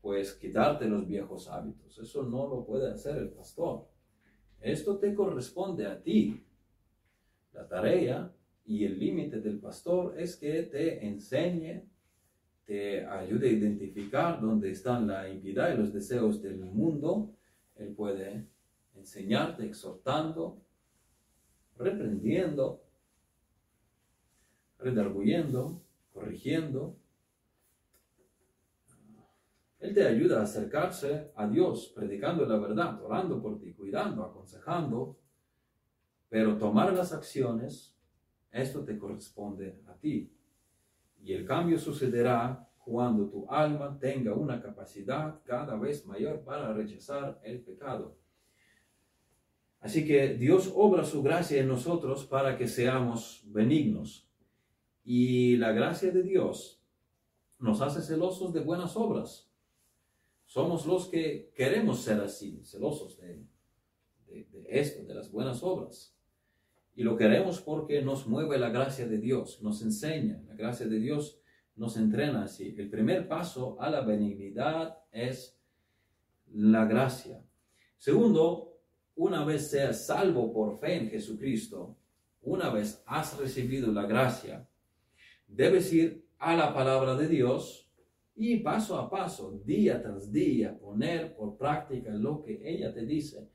pues 0.00 0.32
quitarte 0.32 0.88
los 0.88 1.06
viejos 1.06 1.48
hábitos. 1.48 1.98
Eso 1.98 2.22
no 2.22 2.48
lo 2.48 2.64
puede 2.64 2.90
hacer 2.90 3.18
el 3.18 3.28
pastor. 3.28 3.86
Esto 4.58 4.96
te 4.96 5.14
corresponde 5.14 5.86
a 5.86 6.02
ti. 6.02 6.42
La 7.52 7.68
tarea 7.68 8.32
y 8.64 8.86
el 8.86 8.98
límite 8.98 9.38
del 9.42 9.60
pastor 9.60 10.18
es 10.18 10.34
que 10.34 10.62
te 10.62 11.06
enseñe, 11.06 11.84
te 12.64 13.04
ayude 13.04 13.50
a 13.50 13.52
identificar 13.52 14.40
dónde 14.40 14.70
están 14.70 15.06
la 15.06 15.28
impiedad 15.28 15.74
y 15.74 15.76
los 15.76 15.92
deseos 15.92 16.40
del 16.40 16.64
mundo. 16.64 17.34
Él 17.76 17.92
puede 17.94 18.46
enseñarte 18.94 19.66
exhortando, 19.66 20.62
reprendiendo, 21.76 22.87
redarguyendo, 24.90 25.82
corrigiendo. 26.12 26.96
Él 29.80 29.94
te 29.94 30.06
ayuda 30.06 30.40
a 30.40 30.42
acercarse 30.42 31.30
a 31.36 31.46
Dios, 31.46 31.92
predicando 31.94 32.44
la 32.46 32.56
verdad, 32.58 33.02
orando 33.02 33.40
por 33.40 33.58
ti, 33.58 33.72
cuidando, 33.74 34.24
aconsejando, 34.24 35.16
pero 36.28 36.58
tomar 36.58 36.92
las 36.92 37.12
acciones, 37.12 37.94
esto 38.50 38.84
te 38.84 38.98
corresponde 38.98 39.80
a 39.86 39.94
ti. 39.94 40.32
Y 41.22 41.32
el 41.32 41.44
cambio 41.44 41.78
sucederá 41.78 42.68
cuando 42.84 43.28
tu 43.28 43.48
alma 43.50 43.96
tenga 43.98 44.34
una 44.34 44.60
capacidad 44.60 45.40
cada 45.44 45.76
vez 45.76 46.06
mayor 46.06 46.40
para 46.40 46.72
rechazar 46.72 47.40
el 47.44 47.60
pecado. 47.60 48.16
Así 49.80 50.06
que 50.06 50.34
Dios 50.34 50.72
obra 50.74 51.04
su 51.04 51.22
gracia 51.22 51.60
en 51.60 51.68
nosotros 51.68 52.24
para 52.24 52.56
que 52.56 52.66
seamos 52.66 53.42
benignos, 53.46 54.27
y 55.10 55.56
la 55.56 55.72
gracia 55.72 56.12
de 56.12 56.22
Dios 56.22 56.82
nos 57.60 57.80
hace 57.80 58.02
celosos 58.02 58.52
de 58.52 58.60
buenas 58.60 58.94
obras. 58.94 59.50
Somos 60.44 60.84
los 60.84 61.08
que 61.08 61.50
queremos 61.56 62.02
ser 62.02 62.20
así, 62.20 62.60
celosos 62.62 63.16
de, 63.16 63.42
esto, 64.68 65.06
de 65.06 65.14
las 65.14 65.32
buenas 65.32 65.62
obras. 65.62 66.14
Y 66.94 67.04
lo 67.04 67.16
queremos 67.16 67.62
porque 67.62 68.02
nos 68.02 68.26
mueve 68.26 68.58
la 68.58 68.68
gracia 68.68 69.08
de 69.08 69.16
Dios, 69.16 69.62
nos 69.62 69.80
enseña, 69.80 70.42
la 70.46 70.54
gracia 70.54 70.86
de 70.86 71.00
Dios 71.00 71.40
nos 71.74 71.96
entrena 71.96 72.42
así. 72.42 72.74
El 72.76 72.90
primer 72.90 73.28
paso 73.28 73.80
a 73.80 73.88
la 73.88 74.02
benignidad 74.02 74.98
es 75.10 75.58
la 76.52 76.84
gracia. 76.84 77.42
Segundo, 77.96 78.78
una 79.14 79.42
vez 79.46 79.70
seas 79.70 80.04
salvo 80.04 80.52
por 80.52 80.78
fe 80.78 80.96
en 80.96 81.08
Jesucristo, 81.08 81.96
una 82.42 82.68
vez 82.68 83.02
has 83.06 83.38
recibido 83.38 83.90
la 83.90 84.04
gracia, 84.04 84.68
debes 85.48 85.92
ir 85.92 86.28
a 86.38 86.54
la 86.54 86.72
palabra 86.72 87.16
de 87.16 87.26
Dios 87.26 87.90
y 88.36 88.58
paso 88.58 88.96
a 88.96 89.10
paso, 89.10 89.60
día 89.64 90.00
tras 90.00 90.30
día, 90.30 90.78
poner 90.78 91.34
por 91.34 91.56
práctica 91.56 92.12
lo 92.12 92.40
que 92.40 92.60
ella 92.62 92.94
te 92.94 93.04
dice. 93.04 93.50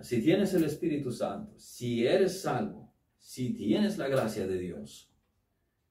Si 0.00 0.22
tienes 0.22 0.54
el 0.54 0.64
Espíritu 0.64 1.12
Santo, 1.12 1.58
si 1.58 2.06
eres 2.06 2.40
salvo, 2.40 2.90
si 3.18 3.52
tienes 3.52 3.98
la 3.98 4.08
gracia 4.08 4.46
de 4.46 4.56
Dios, 4.56 5.12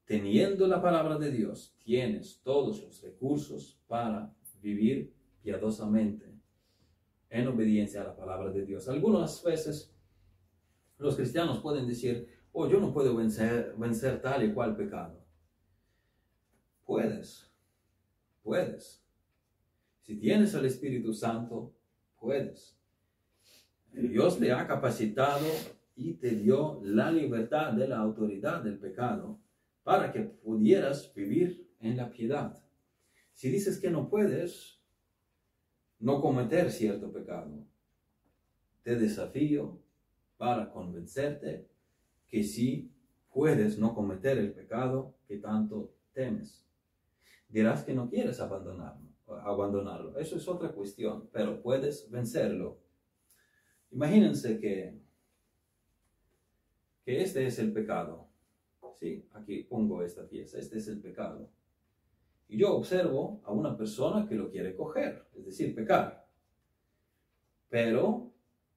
teniendo 0.06 0.66
la 0.66 0.82
palabra 0.82 1.20
de 1.20 1.30
Dios, 1.30 1.76
tienes 1.84 2.42
todos 2.42 2.82
los 2.82 3.02
recursos 3.04 3.80
para 3.88 4.34
vivir 4.62 5.14
piadosamente 5.44 6.34
en 7.30 7.48
obediencia 7.48 8.02
a 8.02 8.06
la 8.06 8.16
palabra 8.16 8.52
de 8.52 8.66
Dios. 8.66 8.90
Algunas 8.90 9.44
veces 9.44 9.94
los 10.98 11.16
cristianos 11.16 11.60
pueden 11.60 11.88
decir, 11.88 12.28
oh, 12.52 12.68
yo 12.68 12.80
no 12.80 12.94
puedo 12.94 13.16
vencer, 13.16 13.74
vencer 13.78 14.22
tal 14.22 14.44
y 14.44 14.54
cual 14.54 14.76
pecado. 14.76 15.24
Puedes, 16.86 17.50
puedes. 18.44 19.04
Si 20.02 20.16
tienes 20.18 20.54
el 20.54 20.66
Espíritu 20.66 21.14
Santo, 21.14 21.74
puedes. 22.20 22.76
Dios 23.92 24.40
te 24.40 24.52
ha 24.52 24.68
capacitado 24.68 25.46
y 25.96 26.14
te 26.16 26.32
dio 26.32 26.80
la 26.84 27.12
libertad 27.12 27.74
de 27.74 27.88
la 27.88 27.98
autoridad 27.98 28.64
del 28.64 28.80
pecado 28.80 29.40
para 29.84 30.12
que 30.12 30.22
pudieras 30.22 31.14
vivir 31.14 31.70
en 31.80 31.98
la 31.98 32.10
piedad. 32.10 32.64
Si 33.34 33.50
dices 33.50 33.80
que 33.80 33.90
no 33.90 34.10
puedes 34.10 34.80
no 36.00 36.22
cometer 36.22 36.72
cierto 36.72 37.12
pecado, 37.12 37.66
te 38.84 38.96
desafío 38.96 39.82
para 40.38 40.72
convencerte 40.72 41.69
que 42.30 42.44
sí 42.44 42.92
puedes 43.34 43.78
no 43.78 43.94
cometer 43.94 44.38
el 44.38 44.54
pecado 44.54 45.16
que 45.28 45.38
tanto 45.38 45.94
temes. 46.14 46.66
Dirás 47.48 47.84
que 47.84 47.94
no 47.94 48.10
quieres 48.10 48.40
abandonarlo, 48.40 49.10
abandonarlo. 49.28 50.18
Eso 50.20 50.38
es 50.38 50.48
otra 50.48 50.72
cuestión, 50.72 51.30
pero 51.32 51.62
puedes 51.62 52.10
vencerlo. 52.10 52.80
Imagínense 53.92 54.60
que, 54.60 55.00
que 57.04 57.22
este 57.22 57.46
es 57.46 57.58
el 57.60 57.74
pecado. 57.74 58.28
Sí, 59.00 59.26
aquí 59.34 59.64
pongo 59.64 60.04
esta 60.04 60.28
pieza. 60.28 60.60
Este 60.60 60.78
es 60.78 60.88
el 60.88 61.00
pecado. 61.00 61.50
Y 62.50 62.58
yo 62.58 62.76
observo 62.76 63.42
a 63.46 63.52
una 63.52 63.78
persona 63.78 64.28
que 64.28 64.36
lo 64.36 64.50
quiere 64.50 64.76
coger, 64.76 65.28
es 65.36 65.46
decir, 65.46 65.74
pecar. 65.74 66.28
Pero 67.70 68.29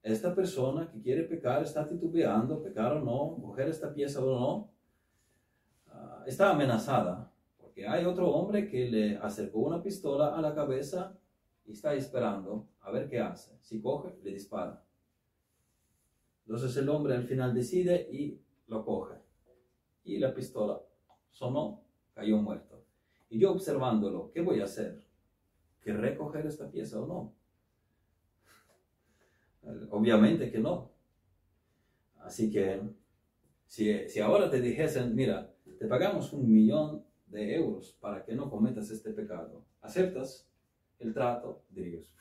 esta 0.03 0.35
persona 0.35 0.89
que 0.91 1.01
quiere 1.01 1.23
pecar 1.23 1.63
está 1.63 1.87
titubeando, 1.87 2.61
pecar 2.61 2.91
o 2.91 2.99
no, 2.99 3.41
coger 3.41 3.69
esta 3.69 3.93
pieza 3.93 4.23
o 4.23 4.39
no, 4.39 4.71
ah, 5.87 6.23
está 6.27 6.49
amenazada, 6.49 7.31
porque 7.57 7.87
hay 7.87 8.03
otro 8.03 8.29
hombre 8.29 8.67
que 8.67 8.89
le 8.89 9.17
acercó 9.17 9.59
una 9.59 9.81
pistola 9.81 10.35
a 10.35 10.41
la 10.41 10.53
cabeza 10.53 11.17
y 11.65 11.71
está 11.71 11.93
esperando 11.93 12.67
a 12.81 12.91
ver 12.91 13.09
qué 13.09 13.21
hace. 13.21 13.57
Si 13.61 13.81
coge, 13.81 14.13
le 14.23 14.31
dispara. 14.31 14.83
Entonces 16.45 16.75
el 16.75 16.89
hombre 16.89 17.15
al 17.15 17.23
final 17.23 17.53
decide 17.53 18.09
y 18.11 18.41
lo 18.67 18.83
coge. 18.83 19.15
Y 20.03 20.17
la 20.19 20.33
pistola 20.33 20.81
sonó, 21.31 21.81
cayó 22.13 22.37
muerto. 22.37 22.83
Y 23.29 23.39
yo 23.39 23.53
observándolo, 23.53 24.31
¿qué 24.31 24.41
voy 24.41 24.59
a 24.59 24.65
hacer? 24.65 25.01
¿Que 25.79 25.93
recoger 25.93 26.45
esta 26.45 26.69
pieza 26.69 27.01
o 27.01 27.07
no? 27.07 27.33
Obviamente 29.89 30.51
que 30.51 30.59
no. 30.59 30.91
Así 32.19 32.51
que 32.51 32.81
si, 33.65 34.07
si 34.09 34.19
ahora 34.19 34.49
te 34.49 34.61
dijesen, 34.61 35.15
mira, 35.15 35.53
te 35.79 35.87
pagamos 35.87 36.33
un 36.33 36.51
millón 36.51 37.03
de 37.27 37.55
euros 37.55 37.97
para 37.99 38.23
que 38.23 38.35
no 38.35 38.49
cometas 38.49 38.89
este 38.91 39.11
pecado, 39.11 39.65
¿aceptas 39.81 40.47
el 40.99 41.13
trato? 41.13 41.63
Dirías, 41.69 42.13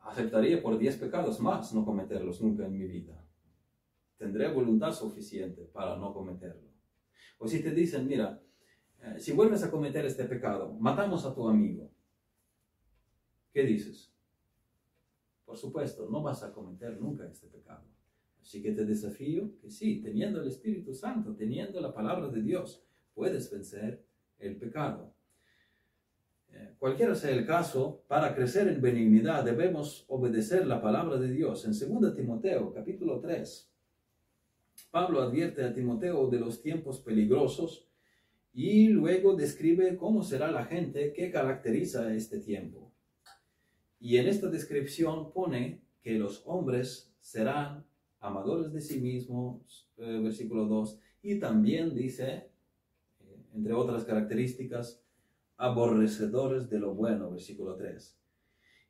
aceptaría 0.00 0.62
por 0.62 0.78
10 0.78 0.96
pecados 0.98 1.40
más 1.40 1.72
no 1.72 1.84
cometerlos 1.84 2.40
nunca 2.42 2.66
en 2.66 2.76
mi 2.76 2.86
vida. 2.86 3.24
Tendré 4.18 4.52
voluntad 4.52 4.92
suficiente 4.92 5.62
para 5.64 5.96
no 5.96 6.12
cometerlo. 6.12 6.70
O 7.38 7.48
si 7.48 7.62
te 7.62 7.72
dicen, 7.72 8.06
mira, 8.06 8.40
eh, 9.00 9.18
si 9.18 9.32
vuelves 9.32 9.64
a 9.64 9.70
cometer 9.70 10.04
este 10.06 10.24
pecado, 10.24 10.74
matamos 10.74 11.24
a 11.24 11.34
tu 11.34 11.48
amigo, 11.48 11.90
¿qué 13.52 13.64
dices? 13.64 14.11
Por 15.52 15.58
supuesto, 15.58 16.08
no 16.08 16.22
vas 16.22 16.42
a 16.42 16.50
cometer 16.50 16.98
nunca 16.98 17.26
este 17.26 17.46
pecado. 17.46 17.84
Así 18.40 18.62
que 18.62 18.72
te 18.72 18.86
desafío 18.86 19.58
que 19.60 19.68
sí, 19.68 20.00
teniendo 20.00 20.40
el 20.40 20.48
Espíritu 20.48 20.94
Santo, 20.94 21.34
teniendo 21.36 21.78
la 21.78 21.92
palabra 21.92 22.28
de 22.28 22.40
Dios, 22.40 22.82
puedes 23.12 23.50
vencer 23.50 24.02
el 24.38 24.56
pecado. 24.56 25.12
Eh, 26.48 26.74
cualquiera 26.78 27.14
sea 27.14 27.32
el 27.32 27.44
caso, 27.44 28.02
para 28.08 28.34
crecer 28.34 28.66
en 28.66 28.80
benignidad 28.80 29.44
debemos 29.44 30.06
obedecer 30.08 30.66
la 30.66 30.80
palabra 30.80 31.18
de 31.18 31.30
Dios. 31.30 31.66
En 31.66 32.00
2 32.00 32.16
Timoteo, 32.16 32.72
capítulo 32.72 33.20
3, 33.20 33.70
Pablo 34.90 35.20
advierte 35.20 35.62
a 35.64 35.74
Timoteo 35.74 36.30
de 36.30 36.40
los 36.40 36.62
tiempos 36.62 36.98
peligrosos 37.00 37.90
y 38.54 38.88
luego 38.88 39.36
describe 39.36 39.98
cómo 39.98 40.22
será 40.22 40.50
la 40.50 40.64
gente 40.64 41.12
que 41.12 41.30
caracteriza 41.30 42.14
este 42.14 42.38
tiempo. 42.38 42.91
Y 44.02 44.16
en 44.16 44.26
esta 44.26 44.48
descripción 44.48 45.32
pone 45.32 45.80
que 46.02 46.18
los 46.18 46.42
hombres 46.44 47.14
serán 47.20 47.86
amadores 48.18 48.72
de 48.72 48.80
sí 48.80 49.00
mismos, 49.00 49.88
eh, 49.96 50.18
versículo 50.20 50.66
2, 50.66 50.98
y 51.22 51.38
también 51.38 51.94
dice, 51.94 52.50
eh, 53.20 53.36
entre 53.54 53.74
otras 53.74 54.04
características, 54.04 55.00
aborrecedores 55.56 56.68
de 56.68 56.80
lo 56.80 56.96
bueno, 56.96 57.30
versículo 57.30 57.76
3. 57.76 58.18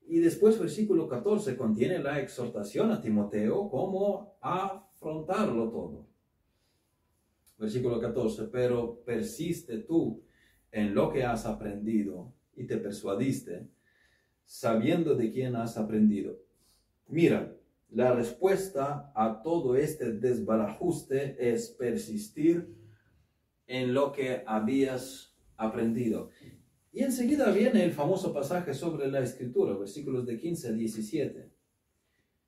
Y 0.06 0.20
después 0.20 0.58
versículo 0.58 1.06
14 1.06 1.58
contiene 1.58 1.98
la 1.98 2.18
exhortación 2.18 2.90
a 2.90 3.02
Timoteo 3.02 3.68
cómo 3.68 4.38
afrontarlo 4.40 5.68
todo. 5.68 6.06
Versículo 7.58 8.00
14, 8.00 8.44
pero 8.44 9.02
persiste 9.04 9.76
tú 9.80 10.22
en 10.70 10.94
lo 10.94 11.12
que 11.12 11.22
has 11.22 11.44
aprendido 11.44 12.32
y 12.56 12.64
te 12.64 12.78
persuadiste, 12.78 13.68
sabiendo 14.52 15.14
de 15.14 15.32
quién 15.32 15.56
has 15.56 15.78
aprendido. 15.78 16.38
Mira, 17.08 17.56
la 17.88 18.12
respuesta 18.12 19.10
a 19.14 19.40
todo 19.42 19.76
este 19.76 20.12
desbarajuste 20.12 21.36
es 21.40 21.70
persistir 21.70 22.68
en 23.66 23.94
lo 23.94 24.12
que 24.12 24.42
habías 24.46 25.34
aprendido. 25.56 26.28
Y 26.92 27.02
enseguida 27.02 27.50
viene 27.50 27.82
el 27.82 27.92
famoso 27.92 28.34
pasaje 28.34 28.74
sobre 28.74 29.10
la 29.10 29.20
escritura, 29.20 29.74
versículos 29.74 30.26
de 30.26 30.36
15 30.36 30.68
a 30.68 30.72
17. 30.72 31.50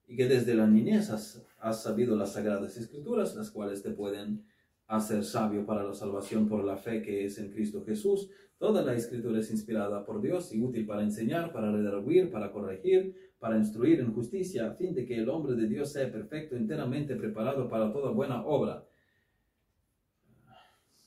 Y 0.07 0.15
que 0.15 0.27
desde 0.27 0.53
la 0.53 0.67
niñez 0.67 1.09
has, 1.09 1.43
has 1.59 1.81
sabido 1.81 2.15
las 2.15 2.33
sagradas 2.33 2.77
escrituras, 2.77 3.35
las 3.35 3.49
cuales 3.49 3.81
te 3.81 3.89
pueden 3.89 4.45
a 4.87 4.99
ser 4.99 5.23
sabio 5.23 5.65
para 5.65 5.83
la 5.83 5.93
salvación 5.93 6.47
por 6.47 6.63
la 6.63 6.77
fe 6.77 7.01
que 7.01 7.25
es 7.25 7.37
en 7.39 7.51
Cristo 7.51 7.83
Jesús. 7.83 8.29
Toda 8.57 8.81
la 8.83 8.93
escritura 8.93 9.39
es 9.39 9.51
inspirada 9.51 10.05
por 10.05 10.21
Dios 10.21 10.53
y 10.53 10.61
útil 10.61 10.85
para 10.85 11.03
enseñar, 11.03 11.51
para 11.51 11.71
redarguir, 11.71 12.31
para 12.31 12.51
corregir, 12.51 13.33
para 13.39 13.57
instruir 13.57 13.99
en 13.99 14.13
justicia, 14.13 14.67
a 14.67 14.73
fin 14.75 14.93
de 14.93 15.05
que 15.05 15.17
el 15.17 15.29
hombre 15.29 15.55
de 15.55 15.67
Dios 15.67 15.91
sea 15.91 16.11
perfecto, 16.11 16.55
enteramente 16.55 17.15
preparado 17.15 17.67
para 17.67 17.91
toda 17.91 18.11
buena 18.11 18.45
obra. 18.45 18.85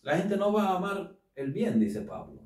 La 0.02 0.16
gente 0.16 0.36
no 0.36 0.52
va 0.52 0.68
a 0.68 0.76
amar 0.76 1.16
el 1.34 1.52
bien, 1.52 1.80
dice 1.80 2.02
Pablo. 2.02 2.42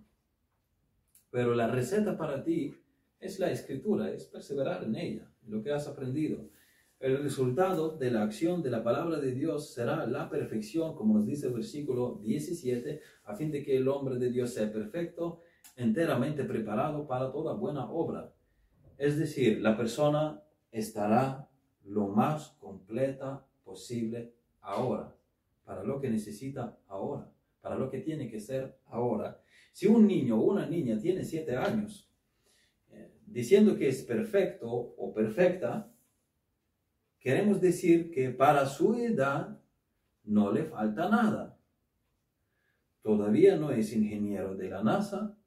Pero 1.31 1.55
la 1.55 1.67
receta 1.67 2.17
para 2.17 2.43
ti 2.45 2.75
es 3.19 3.39
la 3.39 3.51
escritura, 3.51 4.11
es 4.11 4.27
perseverar 4.27 4.85
en 4.85 4.97
ella, 4.97 5.31
lo 5.47 5.63
que 5.63 5.73
has 5.73 5.87
aprendido. 5.89 6.49
El 7.03 7.21
resultado 7.21 7.99
de 7.99 8.13
la 8.13 8.23
acción 8.23 8.63
de 8.63 8.71
la 8.71 8.85
palabra 8.85 9.19
de 9.19 9.33
Dios 9.33 9.75
será 9.75 10.07
la 10.07 10.31
perfección, 10.31 10.95
como 10.95 11.15
nos 11.15 11.27
dice 11.27 11.49
el 11.49 11.53
versículo 11.53 12.21
17, 12.23 13.01
a 13.25 13.35
fin 13.35 13.51
de 13.51 13.65
que 13.65 13.77
el 13.77 13.89
hombre 13.89 14.19
de 14.19 14.31
Dios 14.31 14.55
sea 14.55 14.73
perfecto, 14.73 15.41
enteramente 15.75 16.45
preparado 16.45 17.09
para 17.09 17.33
toda 17.33 17.55
buena 17.55 17.91
obra. 17.91 18.33
Es 18.99 19.19
decir, 19.19 19.61
la 19.61 19.77
persona 19.77 20.45
estará 20.71 21.51
lo 21.83 22.07
más 22.07 22.51
completa 22.61 23.45
posible 23.65 24.35
ahora, 24.61 25.13
para 25.65 25.83
lo 25.83 26.01
que 26.01 26.09
necesita 26.09 26.79
ahora, 26.87 27.29
para 27.61 27.75
lo 27.75 27.91
que 27.91 27.99
tiene 27.99 28.31
que 28.31 28.39
ser 28.39 28.79
ahora. 28.87 29.41
Si 29.73 29.89
un 29.89 30.07
niño 30.07 30.41
o 30.41 30.45
una 30.53 30.67
niña 30.67 31.01
tiene 31.01 31.25
siete 31.25 31.57
años, 31.57 32.09
eh, 32.93 33.11
diciendo 33.27 33.77
que 33.77 33.89
es 33.89 34.05
perfecto 34.05 34.69
o 34.71 35.13
perfecta, 35.13 35.92
Queremos 37.23 37.61
decir 37.61 38.11
que 38.11 38.31
para 38.31 38.67
su 38.67 38.95
edad 38.95 39.61
no 40.25 40.51
le 40.51 40.65
falta 40.65 41.09
nada. 41.09 41.57
Todavía 43.01 43.57
no 43.57 43.71
es 43.71 43.93
ingeniero 43.93 44.57
de 44.57 44.69
la 44.69 44.83
NASA, 44.83 45.39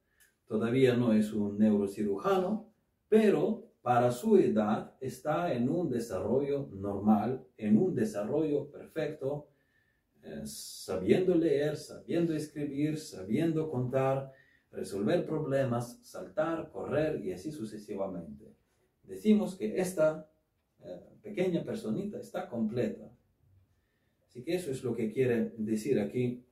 todavía 0.48 0.96
no 0.96 1.12
es 1.12 1.34
un 1.34 1.58
neurocirujano, 1.58 2.72
pero 3.10 3.74
para 3.82 4.10
su 4.12 4.38
edad 4.38 4.96
está 5.02 5.54
en 5.54 5.70
un 5.70 5.90
desarrollo 5.90 6.70
normal, 6.72 7.46
en 7.58 7.78
un 7.78 7.94
desarrollo 7.94 8.72
perfecto, 8.72 9.50
eh, 10.24 10.44
sabiendo 10.46 11.36
leer, 11.36 11.76
sabiendo 11.76 12.34
escribir, 12.34 12.98
sabiendo 12.98 13.70
contar, 13.70 14.32
resolver 14.72 15.26
problemas, 15.26 16.00
saltar, 16.04 16.72
correr 16.72 17.24
y 17.24 17.34
así 17.34 17.52
sucesivamente. 17.52 18.56
Decimos 19.04 19.56
que 19.56 19.78
esta 19.78 20.30
pequeña 21.22 21.64
personita 21.64 22.20
está 22.20 22.48
completa. 22.48 23.12
Así 24.28 24.44
que 24.44 24.56
eso 24.56 24.72
es 24.72 24.84
lo 24.84 24.96
que 24.96 25.12
quiere 25.12 25.54
decir 25.58 26.00
aquí 26.00 26.44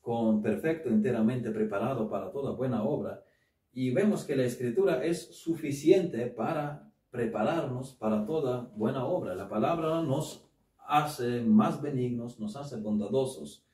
con 0.00 0.42
perfecto, 0.42 0.88
enteramente 0.88 1.50
preparado 1.50 2.08
para 2.08 2.30
toda 2.30 2.52
buena 2.52 2.82
obra 2.82 3.24
y 3.72 3.90
vemos 3.90 4.24
que 4.24 4.34
la 4.34 4.44
escritura 4.44 5.04
es 5.04 5.36
suficiente 5.36 6.26
para 6.26 6.90
prepararnos 7.10 7.92
para 7.94 8.26
toda 8.26 8.72
buena 8.74 9.04
obra. 9.04 9.34
La 9.34 9.48
palabra 9.48 10.02
nos 10.02 10.48
hace 10.86 11.42
más 11.42 11.80
benignos, 11.80 12.40
nos 12.40 12.56
hace 12.56 12.76
bondadosos. 12.76 13.64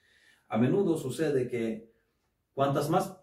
A 0.48 0.58
menudo 0.58 0.96
sucede 0.96 1.48
que 1.48 1.90
cuantas 2.52 2.90
más, 2.90 3.16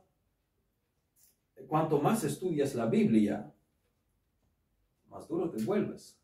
cuanto 1.67 1.99
más 1.99 2.23
estudias 2.23 2.73
la 2.75 2.87
Biblia, 2.87 3.53
más 5.11 5.27
duro 5.27 5.51
te 5.51 5.63
vuelves. 5.63 6.19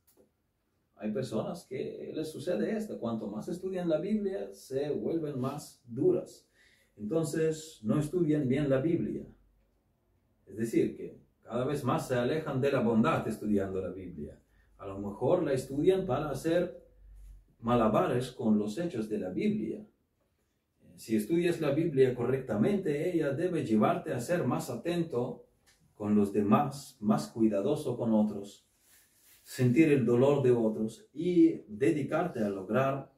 Hay 0.95 1.11
personas 1.11 1.65
que 1.65 2.11
les 2.15 2.31
sucede 2.31 2.75
esto, 2.75 2.99
cuanto 2.99 3.27
más 3.27 3.47
estudian 3.47 3.87
la 3.87 3.99
Biblia, 3.99 4.51
se 4.51 4.89
vuelven 4.89 5.39
más 5.39 5.83
duras. 5.85 6.49
Entonces, 6.95 7.79
no 7.83 7.99
estudian 7.99 8.47
bien 8.47 8.67
la 8.67 8.81
Biblia 8.81 9.27
es 10.47 10.57
decir, 10.57 10.95
que 10.95 11.19
cada 11.43 11.65
vez 11.65 11.83
más 11.83 12.07
se 12.07 12.15
alejan 12.15 12.61
de 12.61 12.71
la 12.71 12.79
bondad 12.79 13.27
estudiando 13.27 13.81
la 13.81 13.89
Biblia. 13.89 14.39
A 14.77 14.87
lo 14.87 14.99
mejor 14.99 15.43
la 15.43 15.53
estudian 15.53 16.05
para 16.05 16.29
hacer 16.29 16.83
malabares 17.59 18.31
con 18.31 18.57
los 18.57 18.77
hechos 18.77 19.09
de 19.09 19.19
la 19.19 19.29
Biblia. 19.29 19.85
Si 20.95 21.15
estudias 21.15 21.61
la 21.61 21.71
Biblia 21.71 22.15
correctamente, 22.15 23.11
ella 23.13 23.31
debe 23.31 23.65
llevarte 23.65 24.13
a 24.13 24.19
ser 24.19 24.45
más 24.45 24.69
atento 24.69 25.45
con 25.95 26.15
los 26.15 26.31
demás, 26.33 26.97
más 26.99 27.27
cuidadoso 27.27 27.97
con 27.97 28.13
otros, 28.13 28.66
sentir 29.47 29.89
el 29.93 30.05
dolor 30.05 30.43
de 30.43 30.51
otros 30.51 31.07
y 31.13 31.61
dedicarte 31.69 32.43
a 32.43 32.49
lograr 32.49 33.09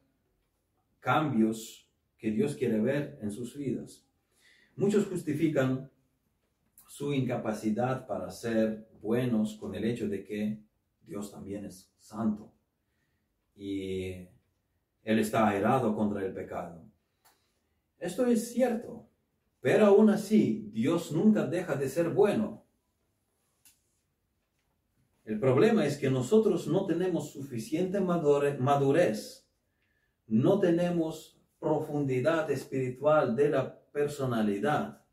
cambios 0.99 1.89
que 2.19 2.29
Dios 2.29 2.55
quiere 2.55 2.79
ver 2.79 3.17
en 3.23 3.31
sus 3.31 3.57
vidas. 3.57 4.05
Muchos 4.75 5.07
justifican 5.07 5.89
su 6.87 7.15
incapacidad 7.15 8.05
para 8.05 8.29
ser 8.29 8.87
buenos 9.01 9.55
con 9.55 9.73
el 9.73 9.83
hecho 9.85 10.07
de 10.07 10.23
que 10.23 10.59
Dios 11.01 11.31
también 11.31 11.65
es 11.65 11.91
santo 11.97 12.53
y 13.55 14.11
Él 15.03 15.17
está 15.17 15.47
airado 15.47 15.95
contra 15.95 16.23
el 16.23 16.31
pecado. 16.31 16.85
Esto 17.97 18.27
es 18.27 18.51
cierto, 18.53 19.09
pero 19.61 19.87
aún 19.87 20.11
así 20.11 20.69
Dios 20.71 21.11
nunca 21.11 21.47
deja 21.47 21.75
de 21.75 21.89
ser 21.89 22.09
bueno. 22.09 22.58
El 25.29 25.39
problema 25.39 25.85
es 25.85 25.99
que 25.99 26.09
nosotros 26.09 26.65
no 26.65 26.87
tenemos 26.87 27.29
suficiente 27.33 27.99
madurez, 28.01 29.47
no 30.25 30.59
tenemos 30.59 31.39
profundidad 31.59 32.49
espiritual 32.49 33.35
de 33.35 33.49
la 33.49 33.79
personalidad 33.91 35.05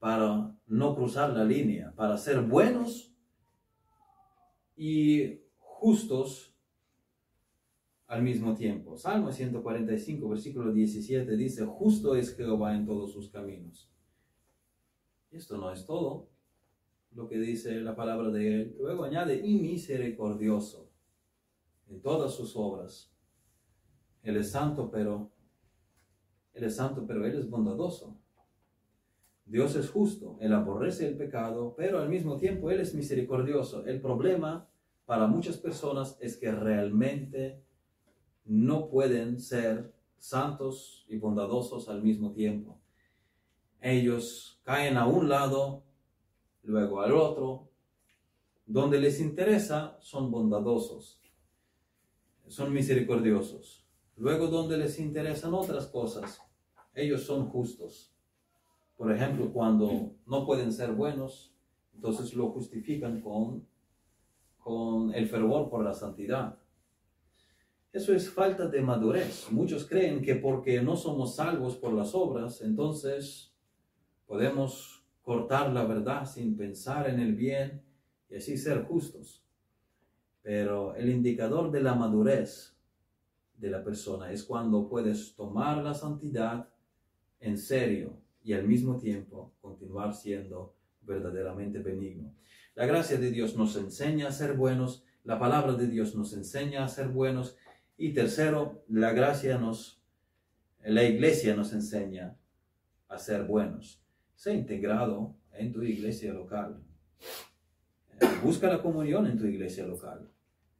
para 0.00 0.52
no 0.66 0.96
cruzar 0.96 1.30
la 1.30 1.44
línea, 1.44 1.94
para 1.94 2.18
ser 2.18 2.40
buenos 2.40 3.14
y 4.74 5.38
justos 5.56 6.56
al 8.08 8.24
mismo 8.24 8.56
tiempo. 8.56 8.96
Salmo 8.96 9.30
145, 9.30 10.28
versículo 10.30 10.72
17 10.72 11.36
dice, 11.36 11.64
justo 11.64 12.16
es 12.16 12.34
Jehová 12.34 12.74
en 12.74 12.86
todos 12.86 13.12
sus 13.12 13.30
caminos. 13.30 13.88
Esto 15.30 15.58
no 15.58 15.70
es 15.70 15.86
todo 15.86 16.31
lo 17.14 17.28
que 17.28 17.38
dice 17.38 17.80
la 17.80 17.94
palabra 17.94 18.30
de 18.30 18.54
él. 18.54 18.76
Luego 18.78 19.04
añade, 19.04 19.40
y 19.44 19.58
misericordioso 19.58 20.90
en 21.88 22.00
todas 22.00 22.34
sus 22.34 22.56
obras. 22.56 23.12
Él 24.22 24.36
es 24.36 24.50
santo, 24.50 24.90
pero 24.90 25.30
Él 26.54 26.64
es 26.64 26.76
santo, 26.76 27.04
pero 27.06 27.26
Él 27.26 27.38
es 27.38 27.48
bondadoso. 27.48 28.18
Dios 29.44 29.74
es 29.76 29.90
justo, 29.90 30.38
Él 30.40 30.52
aborrece 30.52 31.06
el 31.06 31.16
pecado, 31.16 31.74
pero 31.76 31.98
al 31.98 32.08
mismo 32.08 32.38
tiempo 32.38 32.70
Él 32.70 32.80
es 32.80 32.94
misericordioso. 32.94 33.84
El 33.84 34.00
problema 34.00 34.68
para 35.04 35.26
muchas 35.26 35.58
personas 35.58 36.16
es 36.20 36.36
que 36.36 36.52
realmente 36.52 37.62
no 38.44 38.88
pueden 38.88 39.40
ser 39.40 39.92
santos 40.16 41.04
y 41.08 41.18
bondadosos 41.18 41.88
al 41.88 42.02
mismo 42.02 42.32
tiempo. 42.32 42.80
Ellos 43.80 44.60
caen 44.62 44.96
a 44.96 45.06
un 45.06 45.28
lado, 45.28 45.84
luego 46.62 47.00
al 47.00 47.12
otro. 47.12 47.68
Donde 48.66 49.00
les 49.00 49.20
interesa 49.20 49.98
son 50.00 50.30
bondadosos, 50.30 51.20
son 52.48 52.72
misericordiosos. 52.72 53.84
Luego 54.16 54.46
donde 54.46 54.76
les 54.76 54.98
interesan 54.98 55.54
otras 55.54 55.86
cosas, 55.88 56.40
ellos 56.94 57.22
son 57.22 57.48
justos. 57.48 58.14
Por 58.96 59.10
ejemplo, 59.10 59.52
cuando 59.52 60.12
no 60.26 60.46
pueden 60.46 60.72
ser 60.72 60.92
buenos, 60.92 61.52
entonces 61.94 62.34
lo 62.34 62.50
justifican 62.50 63.20
con, 63.20 63.66
con 64.58 65.12
el 65.14 65.26
fervor 65.28 65.68
por 65.68 65.84
la 65.84 65.92
santidad. 65.92 66.58
Eso 67.92 68.14
es 68.14 68.30
falta 68.30 68.68
de 68.68 68.80
madurez. 68.80 69.48
Muchos 69.50 69.86
creen 69.86 70.22
que 70.22 70.36
porque 70.36 70.80
no 70.80 70.96
somos 70.96 71.36
salvos 71.36 71.76
por 71.76 71.92
las 71.92 72.14
obras, 72.14 72.62
entonces 72.62 73.52
podemos 74.26 75.01
cortar 75.22 75.72
la 75.72 75.84
verdad 75.84 76.26
sin 76.26 76.56
pensar 76.56 77.08
en 77.08 77.20
el 77.20 77.34
bien 77.34 77.82
y 78.28 78.36
así 78.36 78.56
ser 78.56 78.84
justos. 78.84 79.42
Pero 80.42 80.94
el 80.96 81.08
indicador 81.08 81.70
de 81.70 81.82
la 81.82 81.94
madurez 81.94 82.76
de 83.56 83.70
la 83.70 83.84
persona 83.84 84.32
es 84.32 84.42
cuando 84.42 84.88
puedes 84.88 85.34
tomar 85.36 85.82
la 85.82 85.94
santidad 85.94 86.68
en 87.40 87.56
serio 87.56 88.18
y 88.42 88.52
al 88.52 88.66
mismo 88.66 88.98
tiempo 88.98 89.52
continuar 89.60 90.14
siendo 90.14 90.74
verdaderamente 91.02 91.78
benigno. 91.78 92.34
La 92.74 92.86
gracia 92.86 93.18
de 93.18 93.30
Dios 93.30 93.56
nos 93.56 93.76
enseña 93.76 94.28
a 94.28 94.32
ser 94.32 94.54
buenos, 94.54 95.04
la 95.24 95.38
palabra 95.38 95.74
de 95.74 95.86
Dios 95.86 96.16
nos 96.16 96.32
enseña 96.32 96.84
a 96.84 96.88
ser 96.88 97.08
buenos 97.08 97.56
y 97.96 98.12
tercero, 98.12 98.82
la 98.88 99.12
gracia 99.12 99.58
nos, 99.58 100.02
la 100.82 101.04
iglesia 101.04 101.54
nos 101.54 101.72
enseña 101.72 102.36
a 103.08 103.18
ser 103.18 103.44
buenos. 103.44 104.01
Sé 104.42 104.54
integrado 104.54 105.36
en 105.52 105.72
tu 105.72 105.84
iglesia 105.84 106.34
local. 106.34 106.82
Eh, 108.20 108.26
busca 108.42 108.66
la 108.66 108.82
comunión 108.82 109.24
en 109.28 109.38
tu 109.38 109.46
iglesia 109.46 109.86
local. 109.86 110.28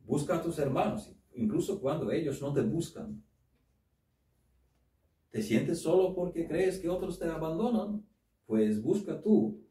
Busca 0.05 0.35
a 0.35 0.43
tus 0.43 0.59
hermanos, 0.59 1.15
incluso 1.35 1.81
cuando 1.81 2.11
ellos 2.11 2.43
no 2.43 2.53
te 2.53 2.63
buscan. 2.63 3.23
¿Te 5.31 5.41
sientes 5.41 5.81
solo 5.81 6.13
porque 6.13 6.49
crees 6.49 6.81
que 6.81 6.89
otros 6.89 7.21
te 7.21 7.27
abandonan? 7.27 8.05
Pues 8.47 8.83
busca 8.83 9.23
tú 9.23 9.65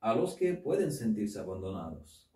a 0.00 0.12
los 0.12 0.34
que 0.34 0.54
pueden 0.54 0.90
sentirse 0.90 1.38
abandonados. 1.38 2.28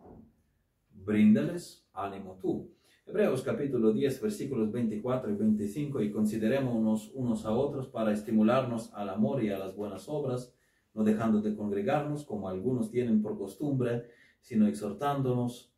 Bríndales 0.93 1.85
ánimo 1.93 2.39
tú. 2.41 2.71
Hebreos 3.05 3.43
capítulo 3.43 3.93
10 3.93 4.23
versículos 4.23 4.71
24 4.71 5.29
y 5.33 5.35
25 5.35 6.03
y 6.03 6.13
considerémonos 6.13 7.11
unos 7.15 7.45
a 7.47 7.51
otros 7.51 7.89
para 7.89 8.13
estimularnos 8.13 8.95
al 8.95 9.09
amor 9.09 9.43
y 9.43 9.49
a 9.49 9.59
las 9.59 9.75
buenas 9.75 10.09
obras, 10.09 10.55
no 10.95 11.05
dejando 11.05 11.41
de 11.43 11.55
congregarnos 11.55 12.25
como 12.25 12.49
algunos 12.49 12.91
tienen 12.91 13.21
por 13.21 13.37
costumbre, 13.37 14.09
sino 14.41 14.67
exhortándonos 14.67 15.73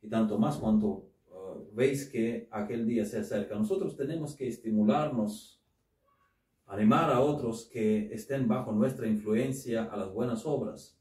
y 0.00 0.08
tanto 0.08 0.38
más 0.38 0.56
cuanto 0.56 0.88
uh, 0.88 1.74
veis 1.74 2.08
que 2.08 2.48
aquel 2.50 2.86
día 2.86 3.04
se 3.04 3.18
acerca. 3.18 3.54
Nosotros 3.54 3.96
tenemos 3.96 4.34
que 4.34 4.48
estimularnos 4.48 5.62
animar 6.66 7.10
a 7.10 7.20
otros 7.20 7.68
que 7.70 8.12
estén 8.14 8.48
bajo 8.48 8.72
nuestra 8.72 9.06
influencia 9.06 9.84
a 9.84 9.96
las 9.96 10.10
buenas 10.10 10.46
obras 10.46 10.98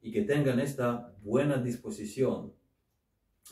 y 0.00 0.10
que 0.10 0.22
tengan 0.22 0.58
esta 0.58 1.14
buena 1.22 1.58
disposición. 1.58 2.52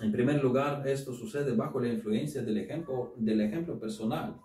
En 0.01 0.11
primer 0.11 0.43
lugar, 0.43 0.87
esto 0.89 1.13
sucede 1.13 1.55
bajo 1.55 1.81
la 1.81 1.89
influencia 1.89 2.43
del 2.43 3.41
ejemplo 3.41 3.79
personal. 3.79 4.41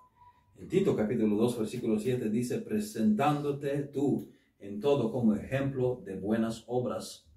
En 0.57 0.67
Tito 0.67 0.95
capítulo 0.95 1.35
2, 1.35 1.59
versículo 1.59 1.99
7 1.99 2.29
dice, 2.29 2.59
presentándote 2.59 3.83
tú 3.83 4.31
en 4.59 4.79
todo 4.79 5.11
como 5.11 5.35
ejemplo 5.35 6.01
de 6.03 6.15
buenas 6.19 6.63
obras, 6.67 7.27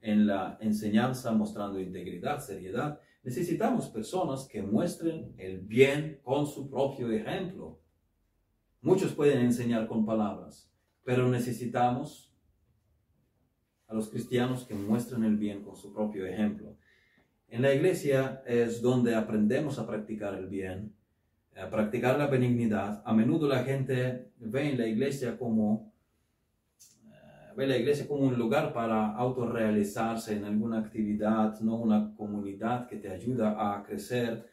en 0.00 0.26
la 0.26 0.58
enseñanza 0.60 1.32
mostrando 1.32 1.80
integridad, 1.80 2.40
seriedad 2.40 3.00
Necesitamos 3.24 3.88
personas 3.88 4.46
que 4.46 4.62
muestren 4.62 5.34
el 5.38 5.60
bien 5.60 6.20
con 6.22 6.46
su 6.46 6.68
propio 6.68 7.10
ejemplo. 7.10 7.80
Muchos 8.82 9.14
pueden 9.14 9.40
enseñar 9.40 9.88
con 9.88 10.04
palabras, 10.04 10.70
pero 11.04 11.30
necesitamos 11.30 12.30
a 13.86 13.94
los 13.94 14.10
cristianos 14.10 14.66
que 14.66 14.74
muestran 14.74 15.24
el 15.24 15.38
bien 15.38 15.62
con 15.62 15.74
su 15.74 15.94
propio 15.94 16.26
ejemplo. 16.26 16.76
En 17.48 17.62
la 17.62 17.72
iglesia 17.72 18.42
es 18.46 18.82
donde 18.82 19.14
aprendemos 19.14 19.78
a 19.78 19.86
practicar 19.86 20.34
el 20.34 20.48
bien, 20.48 20.93
practicar 21.70 22.18
la 22.18 22.26
benignidad. 22.26 23.02
A 23.04 23.12
menudo 23.12 23.48
la 23.48 23.62
gente 23.62 24.32
ve 24.38 24.70
en 24.70 24.78
la 24.78 24.86
iglesia 24.86 25.38
como 25.38 25.92
eh, 27.06 27.52
ve 27.56 27.66
la 27.66 27.76
iglesia 27.76 28.08
como 28.08 28.24
un 28.24 28.36
lugar 28.36 28.72
para 28.72 29.12
autorrealizarse 29.14 30.36
en 30.36 30.44
alguna 30.44 30.80
actividad, 30.80 31.60
no 31.60 31.76
una 31.76 32.14
comunidad 32.16 32.88
que 32.88 32.96
te 32.96 33.08
ayuda 33.08 33.76
a 33.76 33.82
crecer. 33.84 34.48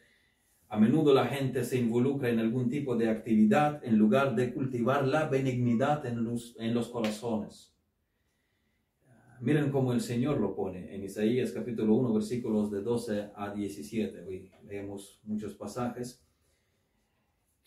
A 0.68 0.78
menudo 0.78 1.12
la 1.12 1.26
gente 1.26 1.64
se 1.64 1.78
involucra 1.78 2.30
en 2.30 2.38
algún 2.38 2.70
tipo 2.70 2.96
de 2.96 3.10
actividad 3.10 3.84
en 3.84 3.98
lugar 3.98 4.34
de 4.34 4.54
cultivar 4.54 5.06
la 5.06 5.28
benignidad 5.28 6.06
en 6.06 6.24
los, 6.24 6.56
en 6.58 6.72
los 6.72 6.88
corazones. 6.88 7.74
Miren 9.40 9.72
cómo 9.72 9.92
el 9.92 10.00
Señor 10.00 10.38
lo 10.38 10.54
pone 10.54 10.94
en 10.94 11.02
Isaías 11.02 11.50
capítulo 11.50 11.96
1 11.96 12.14
versículos 12.14 12.70
de 12.70 12.80
12 12.80 13.30
a 13.34 13.52
17. 13.52 14.24
Hoy 14.24 14.52
leemos 14.64 15.20
muchos 15.24 15.54
pasajes. 15.54 16.24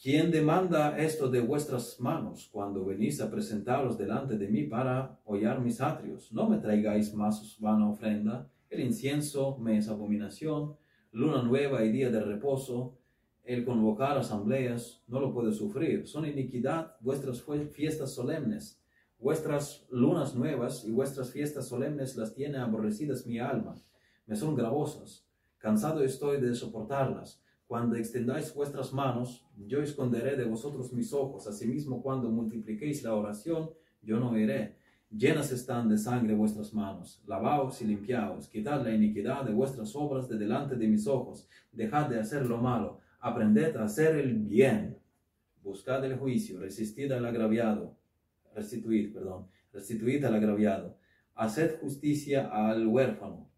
¿Quién 0.01 0.29
demanda 0.29 0.97
esto 0.97 1.29
de 1.29 1.41
vuestras 1.41 1.99
manos 1.99 2.49
cuando 2.51 2.85
venís 2.85 3.21
a 3.21 3.31
presentaros 3.31 3.97
delante 3.97 4.37
de 4.37 4.47
mí 4.47 4.63
para 4.63 5.19
hollar 5.25 5.61
mis 5.61 5.81
atrios? 5.81 6.31
No 6.31 6.47
me 6.49 6.57
traigáis 6.57 7.13
más 7.13 7.57
vana 7.59 7.89
ofrenda. 7.89 8.49
El 8.69 8.81
incienso 8.81 9.57
me 9.57 9.77
es 9.77 9.87
abominación. 9.87 10.75
Luna 11.11 11.41
nueva 11.41 11.83
y 11.83 11.91
día 11.91 12.11
de 12.11 12.21
reposo. 12.21 12.97
El 13.43 13.63
convocar 13.63 14.17
asambleas 14.17 15.03
no 15.07 15.19
lo 15.19 15.33
puedo 15.33 15.51
sufrir. 15.51 16.07
Son 16.07 16.25
iniquidad 16.25 16.95
vuestras 17.01 17.43
fiestas 17.71 18.13
solemnes 18.13 18.81
Vuestras 19.17 19.87
lunas 19.89 20.35
nuevas 20.35 20.83
y 20.83 20.91
vuestras 20.91 21.31
fiestas 21.31 21.67
solemnes 21.67 22.15
las 22.17 22.35
tiene 22.35 22.57
aborrecidas 22.57 23.25
mi 23.25 23.39
alma. 23.39 23.75
Me 24.27 24.35
son 24.35 24.55
gravosas. 24.55 25.25
Cansado 25.57 26.03
estoy 26.03 26.41
de 26.41 26.53
soportarlas. 26.53 27.41
Cuando 27.68 27.95
extendáis 27.95 28.53
vuestras 28.53 28.93
manos, 28.93 29.45
yo 29.68 29.82
esconderé 29.82 30.36
de 30.36 30.45
vosotros 30.45 30.93
mis 30.93 31.13
ojos. 31.13 31.47
Asimismo, 31.47 32.01
cuando 32.01 32.30
multipliquéis 32.30 33.03
la 33.03 33.16
oración, 33.16 33.72
yo 34.01 34.20
no 34.20 34.38
iré. 34.38 34.78
Llenas 35.09 35.51
están 35.51 35.89
de 35.89 35.97
sangre 35.97 36.36
vuestras 36.36 36.74
manos. 36.74 37.24
Lavaos 37.26 37.82
y 37.82 37.86
limpiaos. 37.86 38.47
Quitad 38.47 38.84
la 38.84 38.93
iniquidad 38.93 39.43
de 39.43 39.53
vuestras 39.53 39.95
obras 39.95 40.30
de 40.30 40.38
delante 40.38 40.76
de 40.76 40.88
mis 40.88 41.07
ojos. 41.07 41.47
Dejad 41.72 42.09
de 42.09 42.20
hacer 42.20 42.45
lo 42.45 42.57
malo. 42.57 42.99
Aprended 43.20 43.76
a 43.78 43.86
hacer 43.86 44.16
el 44.16 44.36
bien. 44.36 44.97
Buscad 45.63 46.05
el 46.05 46.18
juicio. 46.18 46.59
Resistid 46.59 47.11
al 47.11 47.26
agraviado 47.26 47.95
restituir, 48.55 49.13
perdón, 49.13 49.47
restituid 49.74 50.24
al 50.24 50.36
agraviado, 50.36 50.97
haced 51.36 51.80
justicia 51.80 52.47
al 52.47 52.88
huérfano, 52.88 53.49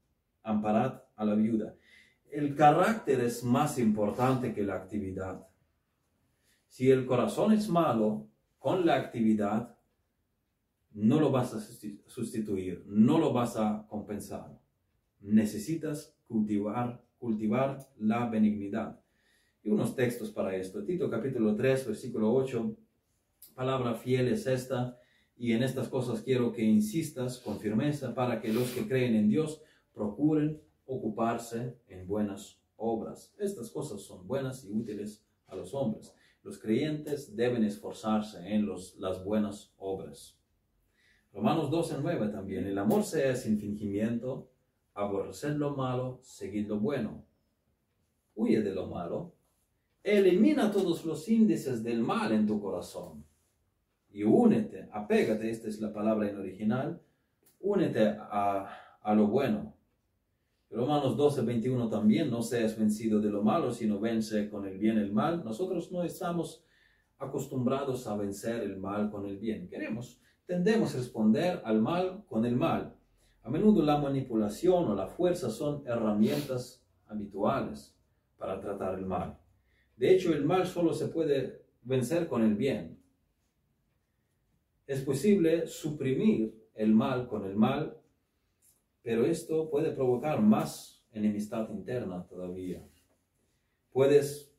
amparad 0.44 1.04
a 1.16 1.24
la 1.24 1.36
viuda. 1.36 1.76
El 2.38 2.54
carácter 2.54 3.22
es 3.22 3.44
más 3.44 3.80
importante 3.80 4.54
que 4.54 4.62
la 4.62 4.76
actividad. 4.76 5.48
Si 6.68 6.92
el 6.92 7.08
corazón 7.08 7.52
es 7.52 7.68
malo, 7.68 8.28
con 8.60 8.86
la 8.86 8.94
actividad 8.94 9.76
no 10.92 11.20
lo 11.20 11.32
vas 11.32 11.56
a 11.56 11.60
sustituir, 12.06 12.84
no 12.86 13.18
lo 13.18 13.34
vas 13.34 13.58
a 13.58 13.88
compensar. 13.90 14.56
Necesitas 15.20 16.16
cultivar, 16.28 17.04
cultivar 17.18 17.90
la 17.98 18.30
benignidad. 18.30 19.02
Y 19.64 19.72
unos 19.72 19.96
textos 19.96 20.30
para 20.30 20.56
esto. 20.56 20.86
Tito 20.86 21.10
capítulo 21.10 21.56
3, 21.56 21.88
versículo 21.88 22.32
8 22.36 22.78
palabra 23.56 23.96
fiel 23.96 24.28
es 24.28 24.46
esta, 24.46 25.00
y 25.36 25.54
en 25.54 25.64
estas 25.64 25.88
cosas 25.88 26.22
quiero 26.22 26.54
que 26.54 26.62
insistas 26.62 27.40
con 27.40 27.60
firmeza 27.60 28.14
para 28.14 28.40
que 28.40 28.54
los 28.54 28.70
que 28.74 28.88
creen 28.88 29.16
en 29.16 29.28
Dios 29.28 29.60
procuren 29.92 30.67
ocuparse 30.88 31.78
en 31.88 32.08
buenas 32.08 32.60
obras. 32.76 33.34
Estas 33.38 33.70
cosas 33.70 34.02
son 34.02 34.28
buenas 34.28 34.66
y 34.66 34.72
útiles 34.72 35.24
a 35.48 35.56
los 35.56 35.74
hombres. 35.74 36.14
Los 36.44 36.58
creyentes 36.58 37.36
deben 37.36 37.64
esforzarse 37.64 38.40
en 38.48 38.66
los, 38.66 38.98
las 38.98 39.24
buenas 39.24 39.74
obras. 39.78 40.40
Romanos 41.34 41.70
12, 41.70 41.98
9 42.02 42.30
también. 42.30 42.66
El 42.66 42.78
amor 42.78 43.04
sea 43.04 43.36
sin 43.36 43.60
fingimiento, 43.60 44.50
aborrecer 44.94 45.56
lo 45.58 45.76
malo, 45.76 46.20
seguir 46.24 46.68
lo 46.68 46.80
bueno. 46.80 47.26
Huye 48.34 48.62
de 48.62 48.74
lo 48.74 48.88
malo. 48.88 49.36
Elimina 50.04 50.72
todos 50.72 51.06
los 51.06 51.28
índices 51.28 51.84
del 51.84 52.02
mal 52.02 52.32
en 52.32 52.48
tu 52.48 52.62
corazón 52.62 53.28
y 54.18 54.24
únete, 54.24 54.90
apégate, 54.92 55.48
esta 55.48 55.68
es 55.68 55.80
la 55.80 55.94
palabra 55.94 56.28
en 56.28 56.38
original, 56.38 57.00
únete 57.60 58.16
a, 58.20 58.68
a 59.00 59.14
lo 59.14 59.28
bueno. 59.28 59.77
Romanos 60.78 61.18
12, 61.18 61.42
21 61.42 61.90
también, 61.90 62.30
no 62.30 62.42
seas 62.42 62.78
vencido 62.78 63.20
de 63.20 63.30
lo 63.30 63.42
malo, 63.42 63.72
sino 63.72 64.00
vence 64.00 64.50
con 64.50 64.66
el 64.68 64.78
bien 64.78 64.98
el 64.98 65.12
mal. 65.12 65.44
Nosotros 65.44 65.92
no 65.92 66.04
estamos 66.04 66.64
acostumbrados 67.18 68.06
a 68.08 68.16
vencer 68.16 68.62
el 68.62 68.78
mal 68.78 69.10
con 69.10 69.26
el 69.26 69.38
bien. 69.38 69.68
Queremos, 69.68 70.22
tendemos 70.46 70.94
a 70.94 71.00
responder 71.00 71.62
al 71.66 71.82
mal 71.82 72.24
con 72.28 72.46
el 72.46 72.56
mal. 72.56 72.96
A 73.44 73.50
menudo 73.50 73.82
la 73.82 73.98
manipulación 73.98 74.86
o 74.86 74.96
la 74.96 75.08
fuerza 75.08 75.50
son 75.50 75.84
herramientas 75.88 76.86
habituales 77.08 77.98
para 78.38 78.60
tratar 78.60 79.00
el 79.00 79.06
mal. 79.06 79.38
De 79.96 80.14
hecho, 80.14 80.34
el 80.34 80.46
mal 80.46 80.68
solo 80.68 80.94
se 80.94 81.08
puede 81.08 81.66
vencer 81.82 82.28
con 82.28 82.44
el 82.44 82.56
bien 82.56 82.98
es 84.88 85.02
posible 85.02 85.68
suprimir 85.68 86.56
el 86.74 86.96
mal 86.96 87.28
con 87.28 87.46
el 87.46 87.56
mal, 87.58 87.97
pero 89.08 89.26
esto 89.26 89.70
puede 89.70 89.92
provocar 89.92 90.42
más 90.42 91.02
enemistad 91.14 91.70
interna 91.70 92.28
todavía. 92.28 92.86
Puedes 93.94 94.54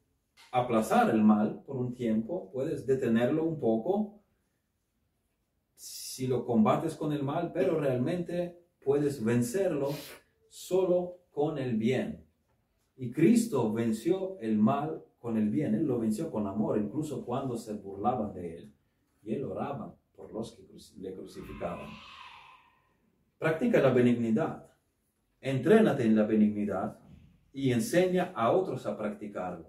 aplazar 0.51 1.11
el 1.11 1.23
mal 1.23 1.63
por 1.67 1.77
un 1.77 1.93
tiempo, 1.93 2.51
puedes 2.51 2.87
detenerlo 2.87 3.45
un 3.45 3.61
poco 3.61 4.23
si 5.75 6.27
lo 6.27 6.47
combates 6.47 6.97
con 6.97 7.13
el 7.13 7.23
mal, 7.23 7.53
pero 7.53 7.79
realmente 7.79 8.59
puedes 8.83 9.23
vencerlo 9.23 9.91
solo 10.49 11.19
con 11.31 11.59
el 11.59 11.77
bien. 11.77 12.25
Y 12.97 13.11
Cristo 13.11 13.71
venció 13.71 14.39
el 14.41 14.57
mal 14.57 15.05
con 15.19 15.37
el 15.37 15.51
bien, 15.51 15.75
Él 15.75 15.85
lo 15.85 15.99
venció 15.99 16.31
con 16.31 16.47
amor, 16.47 16.79
incluso 16.79 17.23
cuando 17.27 17.59
se 17.59 17.75
burlaban 17.75 18.33
de 18.33 18.57
Él. 18.57 18.75
Y 19.23 19.35
Él 19.35 19.45
oraba 19.45 19.95
por 20.17 20.33
los 20.33 20.53
que 20.53 20.63
le 21.03 21.15
crucificaban. 21.15 21.91
Practica 23.39 23.81
la 23.81 23.91
benignidad, 23.91 24.67
entrénate 25.41 26.03
en 26.03 26.17
la 26.17 26.25
benignidad 26.25 26.99
y 27.53 27.71
enseña 27.71 28.33
a 28.35 28.51
otros 28.51 28.85
a 28.85 28.99
practicarlo. 28.99 29.69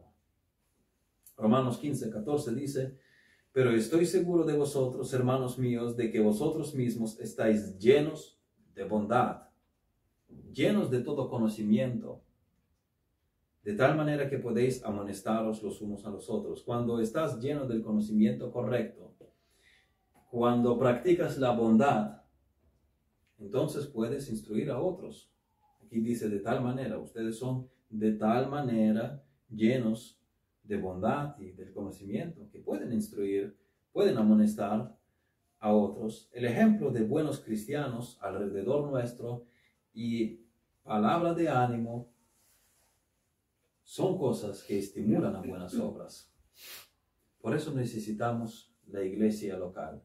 Romanos 1.37 1.77
15, 1.77 2.09
14 2.09 2.55
dice, 2.55 2.97
pero 3.51 3.71
estoy 3.71 4.07
seguro 4.07 4.43
de 4.43 4.57
vosotros, 4.57 5.13
hermanos 5.13 5.59
míos, 5.59 5.95
de 5.95 6.11
que 6.11 6.19
vosotros 6.19 6.73
mismos 6.73 7.19
estáis 7.19 7.77
llenos 7.77 8.41
de 8.73 8.85
bondad, 8.85 9.43
llenos 10.51 10.89
de 10.89 11.01
todo 11.01 11.29
conocimiento, 11.29 12.23
de 13.63 13.73
tal 13.73 13.95
manera 13.95 14.29
que 14.29 14.39
podéis 14.39 14.83
amonestaros 14.83 15.61
los 15.61 15.79
unos 15.81 16.05
a 16.05 16.09
los 16.09 16.27
otros. 16.29 16.63
Cuando 16.63 16.99
estás 16.99 17.39
lleno 17.39 17.67
del 17.67 17.83
conocimiento 17.83 18.51
correcto, 18.51 19.15
cuando 20.31 20.77
practicas 20.77 21.37
la 21.37 21.51
bondad, 21.51 22.18
entonces 23.39 23.87
puedes 23.87 24.29
instruir 24.29 24.69
a 24.69 24.79
otros. 24.79 25.31
Aquí 25.83 25.99
dice 25.99 26.29
de 26.29 26.39
tal 26.39 26.61
manera, 26.61 26.99
ustedes 26.99 27.37
son 27.37 27.69
de 27.89 28.13
tal 28.13 28.49
manera 28.49 29.23
llenos 29.49 30.19
de 30.63 30.77
bondad 30.77 31.37
y 31.39 31.51
del 31.51 31.73
conocimiento 31.73 32.47
que 32.51 32.59
pueden 32.59 32.93
instruir, 32.93 33.57
pueden 33.91 34.17
amonestar 34.17 34.95
a 35.59 35.73
otros. 35.73 36.29
El 36.31 36.45
ejemplo 36.45 36.91
de 36.91 37.03
buenos 37.03 37.39
cristianos 37.39 38.17
alrededor 38.21 38.89
nuestro 38.89 39.45
y 39.93 40.45
palabra 40.83 41.33
de 41.33 41.49
ánimo 41.49 42.11
son 43.83 44.17
cosas 44.17 44.63
que 44.63 44.77
estimulan 44.77 45.35
a 45.35 45.41
buenas 45.41 45.73
obras. 45.75 46.31
Por 47.41 47.55
eso 47.55 47.73
necesitamos 47.73 48.71
la 48.87 49.03
iglesia 49.03 49.57
local. 49.57 50.03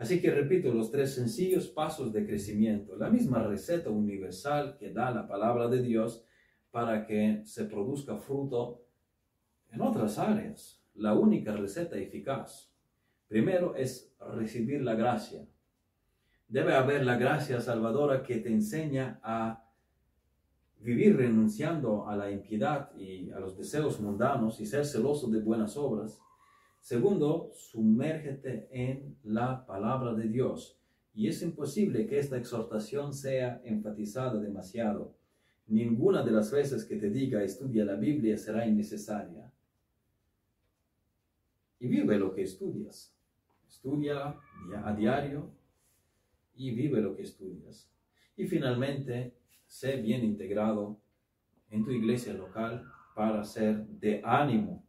Así 0.00 0.18
que 0.22 0.30
repito 0.30 0.72
los 0.72 0.90
tres 0.90 1.14
sencillos 1.14 1.68
pasos 1.68 2.10
de 2.10 2.24
crecimiento, 2.24 2.96
la 2.96 3.10
misma 3.10 3.42
receta 3.42 3.90
universal 3.90 4.78
que 4.78 4.94
da 4.94 5.10
la 5.10 5.28
palabra 5.28 5.68
de 5.68 5.82
Dios 5.82 6.24
para 6.70 7.04
que 7.04 7.42
se 7.44 7.66
produzca 7.66 8.16
fruto 8.16 8.82
en 9.70 9.82
otras 9.82 10.18
áreas, 10.18 10.82
la 10.94 11.12
única 11.12 11.54
receta 11.54 11.98
eficaz. 11.98 12.72
Primero 13.28 13.74
es 13.74 14.10
recibir 14.34 14.80
la 14.80 14.94
gracia. 14.94 15.46
Debe 16.48 16.72
haber 16.72 17.04
la 17.04 17.18
gracia 17.18 17.60
salvadora 17.60 18.22
que 18.22 18.36
te 18.36 18.50
enseña 18.50 19.20
a 19.22 19.68
vivir 20.78 21.14
renunciando 21.18 22.08
a 22.08 22.16
la 22.16 22.30
impiedad 22.30 22.90
y 22.96 23.30
a 23.32 23.38
los 23.38 23.54
deseos 23.54 24.00
mundanos 24.00 24.62
y 24.62 24.64
ser 24.64 24.86
celoso 24.86 25.28
de 25.28 25.40
buenas 25.40 25.76
obras 25.76 26.22
Segundo, 26.80 27.52
sumérgete 27.54 28.68
en 28.72 29.16
la 29.22 29.66
palabra 29.66 30.14
de 30.14 30.28
Dios 30.28 30.76
Y 31.12 31.28
es 31.28 31.42
imposible 31.42 32.06
que 32.06 32.18
esta 32.18 32.36
exhortación 32.36 33.12
sea 33.12 33.60
enfatizada 33.64 34.40
demasiado. 34.40 35.14
Ninguna 35.66 36.22
de 36.22 36.30
las 36.30 36.50
veces 36.52 36.84
que 36.84 36.96
te 36.96 37.10
diga 37.10 37.42
estudia 37.42 37.84
la 37.84 37.96
Biblia 37.96 38.36
será 38.36 38.66
innecesaria. 38.66 39.52
Y 41.80 41.88
vive 41.88 42.16
lo 42.16 42.32
que 42.32 42.42
estudias. 42.42 43.14
Estudia 43.68 44.36
a 44.84 44.94
diario 44.94 45.50
y 46.54 46.70
vive 46.72 47.00
lo 47.00 47.16
que 47.16 47.22
estudias. 47.22 47.90
Y 48.36 48.46
finalmente, 48.46 49.34
sé 49.66 49.96
bien 49.96 50.24
integrado 50.24 51.00
en 51.70 51.84
tu 51.84 51.90
iglesia 51.90 52.34
local 52.34 52.84
para 53.14 53.42
ser 53.44 53.86
de 53.86 54.22
ánimo 54.24 54.84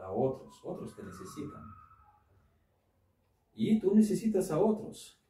para 0.00 0.12
otros. 0.12 0.60
Otros 0.64 0.96
te 0.96 1.02
necesitan. 1.02 1.62
Y 3.54 3.78
tú 3.78 3.94
necesitas 3.94 4.50
a 4.50 4.58
otros. 4.58 5.20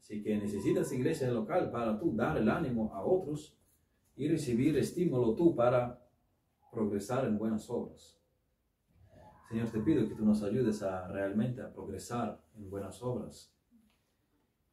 Así 0.00 0.22
que 0.22 0.36
necesitas 0.36 0.92
iglesia 0.92 1.30
local 1.30 1.70
para 1.70 1.98
tú 1.98 2.14
dar 2.16 2.36
el 2.36 2.48
ánimo 2.48 2.92
a 2.92 3.04
otros 3.04 3.56
y 4.16 4.28
recibir 4.28 4.76
estímulo 4.76 5.34
tú 5.34 5.54
para 5.54 6.04
progresar 6.72 7.26
en 7.26 7.38
buenas 7.38 7.70
obras. 7.70 8.20
Señor, 9.48 9.70
te 9.70 9.80
pido 9.80 10.08
que 10.08 10.14
tú 10.14 10.24
nos 10.24 10.42
ayudes 10.42 10.82
a 10.82 11.06
realmente 11.08 11.62
a 11.62 11.72
progresar 11.72 12.42
en 12.56 12.70
buenas 12.70 13.02
obras 13.02 13.54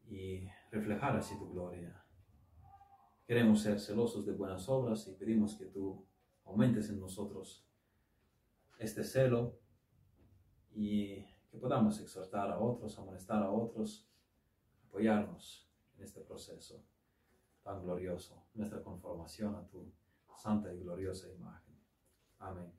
y 0.08 0.48
reflejar 0.72 1.16
así 1.18 1.38
tu 1.38 1.52
gloria. 1.52 2.04
Queremos 3.26 3.62
ser 3.62 3.80
celosos 3.80 4.26
de 4.26 4.34
buenas 4.34 4.68
obras 4.70 5.08
y 5.08 5.14
pedimos 5.14 5.56
que 5.56 5.66
tú 5.66 6.06
aumentes 6.46 6.90
en 6.90 7.00
nosotros 7.00 7.67
este 8.78 9.04
celo 9.04 9.60
y 10.72 11.24
que 11.50 11.58
podamos 11.58 12.00
exhortar 12.00 12.52
a 12.52 12.60
otros, 12.60 12.98
amonestar 12.98 13.42
a 13.42 13.52
otros, 13.52 14.08
apoyarnos 14.88 15.68
en 15.98 16.04
este 16.04 16.22
proceso 16.22 16.84
tan 17.64 17.84
glorioso, 17.84 18.46
nuestra 18.54 18.82
conformación 18.82 19.56
a 19.56 19.68
tu 19.68 19.92
santa 20.38 20.74
y 20.74 20.80
gloriosa 20.80 21.30
imagen. 21.30 21.76
Amén. 22.40 22.72